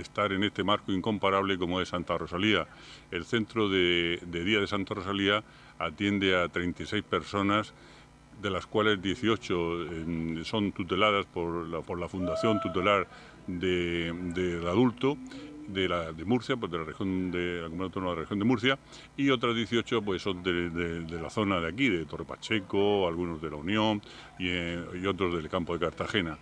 estar 0.00 0.32
en 0.32 0.42
este 0.42 0.64
marco 0.64 0.90
incomparable 0.90 1.58
como 1.58 1.82
es 1.82 1.90
Santa 1.90 2.16
Rosalía. 2.16 2.66
El 3.10 3.26
centro 3.26 3.68
de, 3.68 4.18
día 4.26 4.58
de 4.58 4.66
Santa 4.66 4.94
Rosalía 4.94 5.44
atiende 5.78 6.34
a 6.34 6.48
36 6.48 7.04
personas 7.04 7.74
de 8.40 8.48
las 8.48 8.66
cuales 8.66 9.02
18 9.02 10.44
son 10.44 10.72
tuteladas 10.72 11.26
por 11.26 11.68
la, 11.68 12.08
Fundación 12.08 12.58
Tutelar 12.62 13.06
del 13.46 14.66
Adulto 14.66 15.18
de, 15.68 15.86
la, 15.86 16.10
de 16.12 16.24
Murcia, 16.24 16.56
pues 16.56 16.72
de 16.72 16.78
la 16.78 16.84
región 16.84 17.30
de 17.30 17.60
la 17.60 17.68
Comunidad 17.68 17.94
de 17.94 18.00
la 18.00 18.14
región 18.14 18.38
de 18.38 18.44
Murcia, 18.46 18.78
y 19.14 19.28
otras 19.28 19.54
18 19.54 20.00
pues 20.00 20.22
son 20.22 20.42
de, 20.42 21.20
la 21.20 21.28
zona 21.28 21.60
de 21.60 21.68
aquí, 21.68 21.90
de 21.90 22.06
Torre 22.06 22.24
Pacheco, 22.24 23.06
algunos 23.06 23.42
de 23.42 23.50
la 23.50 23.56
Unión 23.56 24.00
y, 24.38 24.48
eh, 24.48 25.06
otros 25.06 25.34
del 25.34 25.50
campo 25.50 25.74
de 25.74 25.80
Cartagena. 25.80 26.38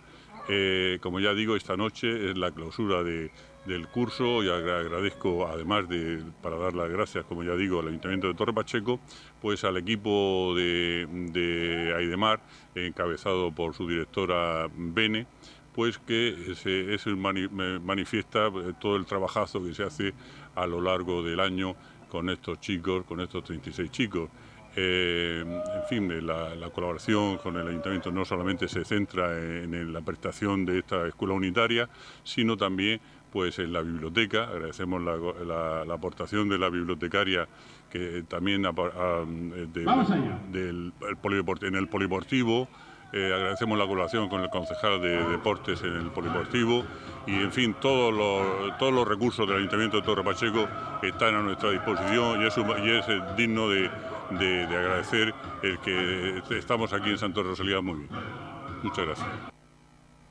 Eh, 0.49 0.99
como 1.01 1.19
ya 1.19 1.33
digo, 1.33 1.55
esta 1.55 1.77
noche 1.77 2.29
es 2.29 2.37
la 2.37 2.51
clausura 2.51 3.03
del 3.03 3.87
curso 3.87 4.43
y 4.43 4.49
agradezco, 4.49 5.47
además 5.47 5.87
de, 5.87 6.21
para 6.41 6.57
dar 6.57 6.73
las 6.73 6.89
gracias, 6.89 7.25
como 7.25 7.43
ya 7.43 7.55
digo, 7.55 7.79
al 7.79 7.87
Ayuntamiento 7.87 8.27
de 8.27 8.33
Torre 8.33 8.53
Pacheco, 8.53 8.99
pues 9.41 9.63
al 9.63 9.77
equipo 9.77 10.53
de, 10.55 11.07
de 11.31 11.93
Aidemar, 11.95 12.41
encabezado 12.75 13.51
por 13.51 13.73
su 13.73 13.87
directora 13.87 14.67
Bene, 14.75 15.27
pues 15.73 15.97
que 15.97 16.53
se, 16.55 17.15
manifiesta 17.15 18.47
eh, 18.47 18.73
todo 18.79 18.95
el 18.95 19.05
trabajazo 19.05 19.63
que 19.63 19.73
se 19.73 19.83
hace 19.83 20.13
a 20.55 20.67
lo 20.67 20.81
largo 20.81 21.23
del 21.23 21.39
año 21.39 21.75
con 22.09 22.29
estos 22.29 22.59
chicos, 22.59 23.05
con 23.05 23.19
estos 23.21 23.43
36 23.43 23.91
chicos. 23.91 24.29
Eh, 24.75 25.43
en 25.45 25.83
fin, 25.87 26.25
la, 26.25 26.69
colaboración 26.73 27.37
con 27.37 27.57
el 27.57 27.67
ayuntamiento 27.67 28.11
no 28.11 28.25
solamente 28.25 28.67
se 28.67 28.83
centra 28.83 29.37
en, 29.37 29.93
la 29.93 30.01
prestación 30.01 30.65
de 30.65 30.79
esta 30.79 31.05
escuela 31.07 31.35
unitaria, 31.35 31.87
sino 32.23 32.57
también 32.57 32.99
pues 33.31 33.59
en 33.59 33.71
la 33.73 33.81
biblioteca. 33.81 34.45
Agradecemos 34.45 34.99
la, 35.01 35.93
aportación 35.93 36.49
de 36.49 36.57
la 36.57 36.69
bibliotecaria 36.69 37.47
que 37.91 38.23
también 38.27 38.63
del, 38.63 38.71
en 41.61 41.75
el 41.75 41.87
polideportivo 41.87 42.67
eh, 43.15 43.31
agradecemos 43.31 43.77
la 43.77 43.85
colaboración 43.85 44.27
con 44.27 44.41
el 44.41 44.49
concejal 44.49 44.99
de 44.99 45.23
deportes 45.29 45.83
en 45.83 45.97
el 45.97 46.09
poliportivo. 46.09 46.83
Y, 47.27 47.35
en 47.35 47.51
fin, 47.51 47.75
todos 47.79 48.11
los, 48.11 48.75
todos 48.79 48.91
los 48.91 49.07
recursos 49.07 49.47
del 49.47 49.57
Ayuntamiento 49.57 49.97
de 49.97 50.03
Torre 50.03 50.23
Pacheco 50.23 50.67
están 51.03 51.35
a 51.35 51.43
nuestra 51.43 51.69
disposición 51.69 52.41
y 52.41 52.47
es, 52.47 52.57
y 52.57 52.89
es 52.89 53.05
digno 53.37 53.69
de, 53.69 53.91
de, 54.37 54.63
agradecer 54.63 55.33
el 55.61 55.79
que 55.79 56.57
estamos 56.57 56.93
aquí 56.93 57.09
en 57.09 57.17
Santo 57.17 57.43
Rosalía 57.43 57.81
muy 57.81 57.99
bien. 57.99 58.09
Muchas 58.83 59.05
gracias. 59.05 59.27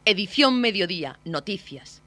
Edición 0.04 0.60
Mediodía, 0.60 1.18
Noticias. 1.24 2.01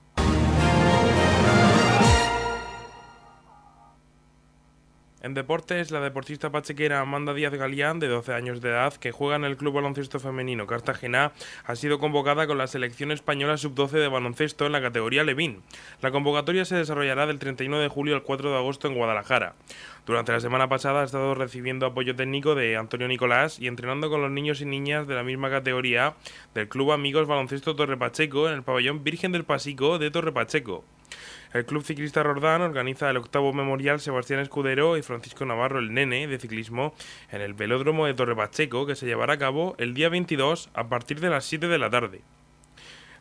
En 5.25 5.33
deportes, 5.33 5.89
la 5.89 6.01
deportista 6.01 6.51
pachequera 6.51 7.01
Amanda 7.01 7.33
Díaz 7.33 7.51
Galeán, 7.55 7.97
de 7.97 8.07
12 8.07 8.31
años 8.31 8.61
de 8.61 8.69
edad, 8.69 8.93
que 8.93 9.11
juega 9.11 9.37
en 9.37 9.43
el 9.43 9.57
Club 9.57 9.73
Baloncesto 9.73 10.19
Femenino 10.19 10.67
Cartagena, 10.67 11.31
ha 11.65 11.75
sido 11.75 11.97
convocada 11.97 12.45
con 12.45 12.59
la 12.59 12.67
selección 12.67 13.11
española 13.11 13.57
sub-12 13.57 13.89
de 13.89 14.07
baloncesto 14.07 14.67
en 14.67 14.73
la 14.73 14.83
categoría 14.83 15.23
Levín. 15.23 15.63
La 16.03 16.11
convocatoria 16.11 16.63
se 16.63 16.75
desarrollará 16.75 17.25
del 17.25 17.39
31 17.39 17.79
de 17.79 17.87
julio 17.87 18.13
al 18.13 18.21
4 18.21 18.51
de 18.51 18.55
agosto 18.55 18.87
en 18.87 18.93
Guadalajara. 18.93 19.55
Durante 20.05 20.31
la 20.31 20.41
semana 20.41 20.69
pasada 20.69 21.01
ha 21.01 21.05
estado 21.05 21.33
recibiendo 21.33 21.87
apoyo 21.87 22.15
técnico 22.15 22.53
de 22.53 22.77
Antonio 22.77 23.07
Nicolás 23.07 23.59
y 23.59 23.65
entrenando 23.65 24.11
con 24.11 24.21
los 24.21 24.29
niños 24.29 24.61
y 24.61 24.65
niñas 24.65 25.07
de 25.07 25.15
la 25.15 25.23
misma 25.23 25.49
categoría 25.49 26.13
del 26.53 26.69
Club 26.69 26.91
Amigos 26.91 27.25
Baloncesto 27.25 27.75
Torre 27.75 27.97
Pacheco 27.97 28.47
en 28.47 28.53
el 28.53 28.61
pabellón 28.61 29.03
Virgen 29.03 29.31
del 29.31 29.43
Pasico 29.43 29.97
de 29.97 30.11
Torre 30.11 30.33
Pacheco. 30.33 30.85
El 31.55 31.65
Club 31.65 31.85
Ciclista 31.85 32.21
Rordán 32.21 32.61
organiza 32.61 33.09
el 33.09 33.15
octavo 33.15 33.53
memorial 33.53 34.01
Sebastián 34.01 34.41
Escudero 34.41 34.97
y 34.97 35.03
Francisco 35.03 35.45
Navarro 35.45 35.79
el 35.79 35.93
Nene 35.93 36.27
de 36.27 36.37
ciclismo 36.37 36.93
en 37.31 37.39
el 37.39 37.53
velódromo 37.53 38.05
de 38.05 38.13
Torre 38.13 38.35
Pacheco 38.35 38.85
que 38.85 38.95
se 38.95 39.05
llevará 39.05 39.35
a 39.35 39.37
cabo 39.37 39.73
el 39.77 39.93
día 39.93 40.09
22 40.09 40.69
a 40.73 40.89
partir 40.89 41.21
de 41.21 41.29
las 41.29 41.45
7 41.45 41.69
de 41.69 41.77
la 41.77 41.89
tarde. 41.89 42.23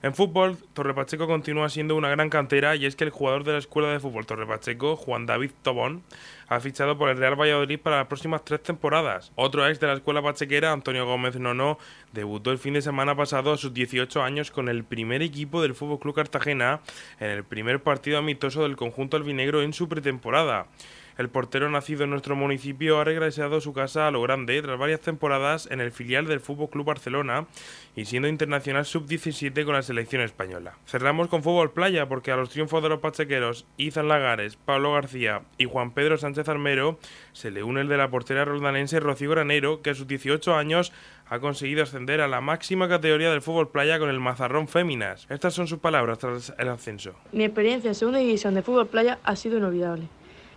En 0.05 0.15
fútbol, 0.15 0.59
Torre 0.75 0.93
Pacheco 0.93 1.27
continúa 1.27 1.71
siendo 1.71 1.97
una 1.97 2.11
gran 2.11 2.29
cantera 2.29 2.77
y 2.77 2.85
es 2.85 2.95
que 2.95 3.05
el 3.05 3.11
jugador 3.11 3.43
de 3.43 3.53
la 3.53 3.59
Escuela 3.59 3.89
de 3.89 4.01
Fútbol 4.01 4.27
Torre 4.27 4.47
Pacheco, 4.47 4.97
Juan 4.97 5.25
David 5.25 5.53
Tobón, 5.63 6.03
ha 6.47 6.61
fichado 6.61 6.99
por 6.99 7.09
el 7.09 7.17
Real 7.17 7.41
Valladolid 7.41 7.81
para 7.81 7.97
las 7.97 8.07
próximas 8.07 8.45
tres 8.45 8.63
temporadas. 8.63 9.33
Otro 9.35 9.67
ex 9.67 9.81
de 9.81 9.87
la 9.87 9.95
Escuela 9.95 10.21
Pachequera, 10.21 10.73
Antonio 10.73 11.07
Gómez 11.07 11.37
Nono, 11.37 11.79
debutó 12.13 12.51
el 12.51 12.59
fin 12.59 12.75
de 12.75 12.83
semana 12.83 13.17
pasado 13.17 13.55
a 13.55 13.57
sus 13.57 13.73
18 13.73 14.23
años 14.23 14.51
con 14.51 14.69
el 14.69 14.85
primer 14.85 15.23
equipo 15.23 15.63
del 15.63 15.75
Fútbol 15.75 16.01
Club 16.01 16.17
Cartagena 16.17 16.83
en 17.19 17.31
el 17.31 17.43
primer 17.43 17.83
partido 17.83 18.19
amistoso 18.19 18.65
del 18.65 18.77
conjunto 18.77 19.17
albinegro 19.17 19.63
en 19.63 19.73
su 19.73 19.89
pretemporada. 19.89 20.67
El 21.17 21.29
portero 21.29 21.71
nacido 21.71 22.03
en 22.03 22.11
nuestro 22.11 22.35
municipio 22.35 22.99
ha 22.99 23.05
regresado 23.05 23.59
a 23.59 23.61
su 23.61 23.73
casa 23.73 24.09
a 24.09 24.11
lo 24.11 24.21
grande 24.23 24.61
tras 24.63 24.79
varias 24.79 25.01
temporadas 25.01 25.69
en 25.71 25.81
el 25.81 25.93
filial 25.93 26.27
del 26.27 26.41
Fútbol 26.41 26.71
Club 26.71 26.87
Barcelona 26.87 27.47
y 27.95 28.07
siendo 28.07 28.27
internacional 28.27 28.85
sub-17 28.85 29.65
con 29.65 29.75
la 29.75 29.83
selección 29.83 30.23
española. 30.23 30.77
Cerramos 30.87 31.29
con 31.29 31.45
fútbol 31.45 31.71
playa 31.71 32.09
porque 32.09 32.33
a 32.33 32.37
los 32.37 32.51
triunfos 32.51 32.83
de 32.83 32.89
los 32.89 32.99
pachequeros 32.99 33.65
Izan 33.77 34.09
Lagares, 34.09 34.57
Pablo 34.57 34.93
García 34.93 35.43
y 35.57 35.67
Juan 35.67 35.93
Pedro 35.93 36.19
Sánchez 36.19 36.49
Armero 36.49 36.99
se 37.33 37.53
le 37.53 37.63
une 37.63 37.83
el 37.83 37.89
de 37.89 37.97
la 37.97 38.11
portera 38.11 38.45
roldanense 38.45 38.99
Rocío 38.99 39.31
Granero 39.31 39.83
que 39.83 39.91
a 39.91 39.95
sus 39.95 40.09
18 40.09 40.57
años 40.57 40.93
ha 41.29 41.39
conseguido 41.39 41.85
ascender 41.85 42.21
a 42.21 42.29
la 42.29 42.41
máxima 42.41 42.89
categoría 42.89 43.31
del 43.31 43.41
fútbol 43.41 43.71
playa 43.71 43.99
con 43.99 44.11
el 44.11 44.19
Mazarrón 44.21 44.67
Féminas. 44.67 45.27
Estas 45.31 45.55
son 45.55 45.69
sus 45.69 45.79
palabras 45.79 46.19
tras 46.19 46.53
el 46.59 46.69
ascenso. 46.69 47.15
Mi 47.33 47.45
experiencia 47.45 47.89
en 47.89 47.95
segunda 47.95 48.19
división 48.19 48.55
de 48.55 48.63
fútbol 48.63 48.89
playa 48.89 49.19
ha 49.23 49.37
sido 49.37 49.59
inolvidable. 49.59 50.09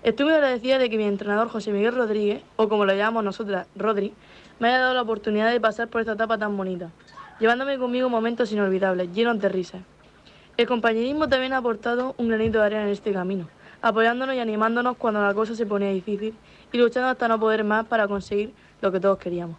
Estoy 0.08 0.28
muy 0.28 0.36
agradecida 0.36 0.78
de 0.78 0.90
que 0.90 0.96
mi 0.96 1.04
entrenador 1.04 1.50
José 1.50 1.74
Miguel 1.74 1.94
Rodríguez, 1.94 2.42
o 2.56 2.70
como 2.70 2.86
lo 2.86 2.96
llamamos 2.96 3.26
nosotras, 3.26 3.68
Rodri, 3.76 4.14
me 4.58 4.70
haya 4.70 4.80
dado 4.80 4.94
la 4.94 5.02
oportunidad 5.02 5.52
de 5.52 5.60
pasar 5.60 5.90
por 5.90 6.00
esta 6.00 6.14
etapa 6.14 6.38
tan 6.38 6.56
bonita, 6.56 6.92
llevándome 7.42 7.78
conmigo 7.78 8.08
momentos 8.08 8.50
inolvidables, 8.54 9.12
llenos 9.12 9.38
de 9.42 9.50
risas. 9.50 9.82
El 10.56 10.66
compañerismo 10.66 11.28
también 11.28 11.52
ha 11.52 11.58
aportado 11.58 12.16
un 12.18 12.30
granito 12.30 12.60
de 12.60 12.66
arena 12.68 12.84
en 12.84 12.92
este 12.92 13.12
camino, 13.12 13.50
apoyándonos 13.82 14.34
y 14.34 14.40
animándonos 14.40 14.96
cuando 14.96 15.22
la 15.22 15.34
cosa 15.34 15.56
se 15.56 15.66
ponía 15.66 15.90
difícil 15.90 16.34
y 16.72 16.78
luchando 16.78 17.10
hasta 17.10 17.28
no 17.28 17.38
poder 17.38 17.66
más 17.66 17.86
para 17.86 18.08
conseguir 18.08 18.54
lo 18.80 18.94
que 18.94 19.02
todos 19.02 19.18
queríamos, 19.18 19.58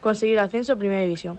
conseguir 0.00 0.38
ascenso 0.40 0.72
a 0.72 0.76
Primera 0.76 1.02
División. 1.02 1.38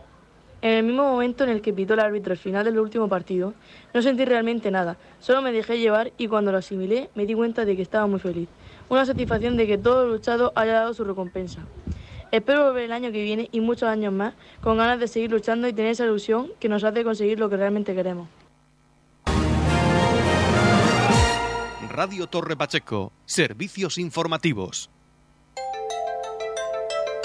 En 0.62 0.72
el 0.74 0.84
mismo 0.84 1.04
momento 1.04 1.44
en 1.44 1.50
el 1.50 1.62
que 1.62 1.74
pitó 1.74 1.96
el 1.96 2.02
árbitro 2.02 2.34
el 2.34 2.40
final 2.40 2.64
del 2.64 2.78
último 2.78 3.08
partido, 3.08 3.56
no 3.96 4.02
sentí 4.04 4.26
realmente 4.26 4.70
nada, 4.70 4.96
solo 5.20 5.42
me 5.42 5.52
dejé 5.52 5.80
llevar 5.80 6.14
y 6.20 6.28
cuando 6.28 6.52
lo 6.52 6.60
asimilé 6.60 7.10
me 7.16 7.26
di 7.26 7.34
cuenta 7.34 7.66
de 7.66 7.76
que 7.76 7.82
estaba 7.82 8.06
muy 8.06 8.20
feliz. 8.20 8.48
Una 8.88 9.06
satisfacción 9.06 9.58
de 9.58 9.66
que 9.66 9.80
todo 9.80 10.08
luchado 10.08 10.52
haya 10.56 10.74
dado 10.74 10.94
su 10.94 11.04
recompensa. 11.04 11.62
Espero 12.32 12.66
volver 12.66 12.84
el 12.84 12.92
año 12.92 13.12
que 13.12 13.24
viene 13.24 13.50
y 13.52 13.60
muchos 13.60 13.90
años 13.90 14.14
más, 14.14 14.36
con 14.62 14.78
ganas 14.78 15.00
de 15.00 15.08
seguir 15.08 15.32
luchando 15.32 15.68
y 15.68 15.74
tener 15.74 15.92
esa 15.92 16.06
ilusión 16.06 16.52
que 16.60 16.70
nos 16.70 16.84
hace 16.84 17.04
conseguir 17.04 17.40
lo 17.40 17.50
que 17.50 17.58
realmente 17.58 17.96
queremos. 17.96 18.28
Radio 21.90 22.28
Torre 22.28 22.56
Pacheco, 22.56 23.12
servicios 23.26 23.98
informativos. 23.98 24.90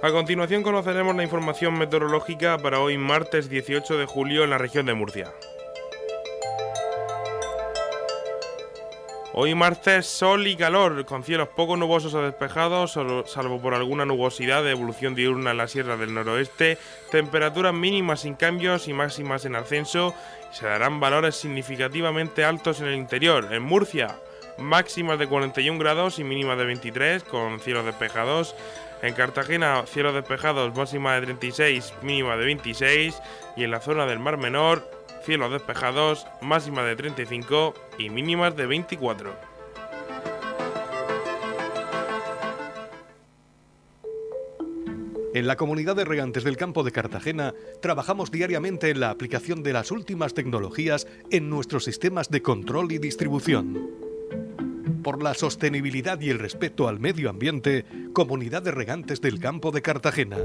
A 0.00 0.12
continuación 0.12 0.62
conoceremos 0.62 1.16
la 1.16 1.24
información 1.24 1.76
meteorológica 1.76 2.56
para 2.58 2.78
hoy 2.78 2.96
martes 2.96 3.48
18 3.48 3.98
de 3.98 4.06
julio 4.06 4.44
en 4.44 4.50
la 4.50 4.58
región 4.58 4.86
de 4.86 4.94
Murcia. 4.94 5.32
Hoy 9.32 9.56
martes 9.56 10.06
sol 10.06 10.46
y 10.46 10.54
calor, 10.54 11.04
con 11.04 11.24
cielos 11.24 11.48
poco 11.48 11.76
nubosos 11.76 12.14
o 12.14 12.22
despejados, 12.22 12.96
salvo 13.26 13.60
por 13.60 13.74
alguna 13.74 14.04
nubosidad 14.04 14.62
de 14.62 14.70
evolución 14.70 15.16
diurna 15.16 15.50
en 15.50 15.56
la 15.56 15.66
sierra 15.66 15.96
del 15.96 16.14
noroeste, 16.14 16.78
temperaturas 17.10 17.74
mínimas 17.74 18.20
sin 18.20 18.34
cambios 18.34 18.86
y 18.86 18.92
máximas 18.92 19.46
en 19.46 19.56
ascenso, 19.56 20.14
se 20.52 20.66
darán 20.66 21.00
valores 21.00 21.34
significativamente 21.34 22.44
altos 22.44 22.80
en 22.80 22.86
el 22.86 22.94
interior. 22.94 23.52
En 23.52 23.64
Murcia, 23.64 24.16
máximas 24.58 25.18
de 25.18 25.26
41 25.26 25.76
grados 25.80 26.20
y 26.20 26.24
mínimas 26.24 26.56
de 26.56 26.66
23, 26.66 27.24
con 27.24 27.58
cielos 27.58 27.84
despejados. 27.84 28.54
En 29.00 29.14
Cartagena, 29.14 29.84
cielos 29.86 30.14
despejados, 30.14 30.74
máxima 30.74 31.14
de 31.14 31.22
36, 31.22 31.94
mínima 32.02 32.36
de 32.36 32.46
26, 32.46 33.14
y 33.56 33.62
en 33.62 33.70
la 33.70 33.80
zona 33.80 34.06
del 34.06 34.18
Mar 34.18 34.38
Menor, 34.38 34.90
cielos 35.22 35.52
despejados, 35.52 36.26
máxima 36.40 36.82
de 36.82 36.96
35 36.96 37.74
y 37.98 38.10
mínimas 38.10 38.56
de 38.56 38.66
24. 38.66 39.48
En 45.34 45.46
la 45.46 45.54
comunidad 45.54 45.94
de 45.94 46.04
regantes 46.04 46.42
del 46.42 46.56
campo 46.56 46.82
de 46.82 46.90
Cartagena 46.90 47.54
trabajamos 47.80 48.32
diariamente 48.32 48.90
en 48.90 48.98
la 48.98 49.10
aplicación 49.10 49.62
de 49.62 49.72
las 49.72 49.92
últimas 49.92 50.34
tecnologías 50.34 51.06
en 51.30 51.48
nuestros 51.48 51.84
sistemas 51.84 52.30
de 52.30 52.42
control 52.42 52.90
y 52.90 52.98
distribución. 52.98 54.07
Por 55.08 55.22
la 55.22 55.32
sostenibilidad 55.32 56.20
y 56.20 56.28
el 56.28 56.38
respeto 56.38 56.86
al 56.86 57.00
medio 57.00 57.30
ambiente, 57.30 57.86
Comunidad 58.12 58.60
de 58.60 58.72
Regantes 58.72 59.22
del 59.22 59.40
Campo 59.40 59.70
de 59.70 59.80
Cartagena. 59.80 60.36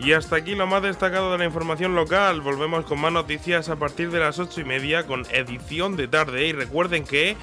Y 0.00 0.12
hasta 0.12 0.34
aquí 0.34 0.56
lo 0.56 0.66
más 0.66 0.82
destacado 0.82 1.30
de 1.30 1.38
la 1.38 1.44
información 1.44 1.94
local. 1.94 2.40
Volvemos 2.40 2.84
con 2.84 3.00
más 3.00 3.12
noticias 3.12 3.68
a 3.68 3.76
partir 3.76 4.10
de 4.10 4.18
las 4.18 4.40
ocho 4.40 4.60
y 4.60 4.64
media 4.64 5.06
con 5.06 5.24
edición 5.30 5.94
de 5.94 6.08
tarde. 6.08 6.48
Y 6.48 6.52
recuerden 6.52 7.04
que 7.04 7.36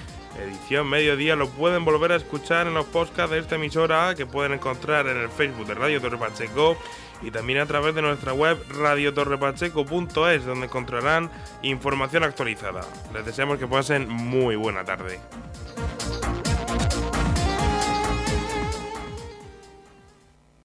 edición 0.45 0.89
mediodía 0.89 1.37
lo 1.37 1.47
pueden 1.47 1.85
volver 1.85 2.11
a 2.11 2.17
escuchar 2.17 2.67
en 2.67 2.73
los 2.73 2.87
podcasts 2.87 3.31
de 3.31 3.39
esta 3.39 3.55
emisora 3.55 4.15
que 4.15 4.25
pueden 4.25 4.51
encontrar 4.51 5.07
en 5.07 5.15
el 5.15 5.29
Facebook 5.29 5.65
de 5.65 5.75
Radio 5.75 6.01
Torre 6.01 6.17
Pacheco 6.17 6.77
y 7.21 7.31
también 7.31 7.59
a 7.59 7.65
través 7.65 7.95
de 7.95 8.01
nuestra 8.01 8.33
web 8.33 8.57
radiotorrepacheco.es 8.69 10.45
donde 10.45 10.65
encontrarán 10.65 11.31
información 11.61 12.23
actualizada. 12.23 12.81
Les 13.13 13.25
deseamos 13.25 13.57
que 13.57 13.67
pasen 13.67 14.07
muy 14.07 14.55
buena 14.55 14.83
tarde. 14.83 15.19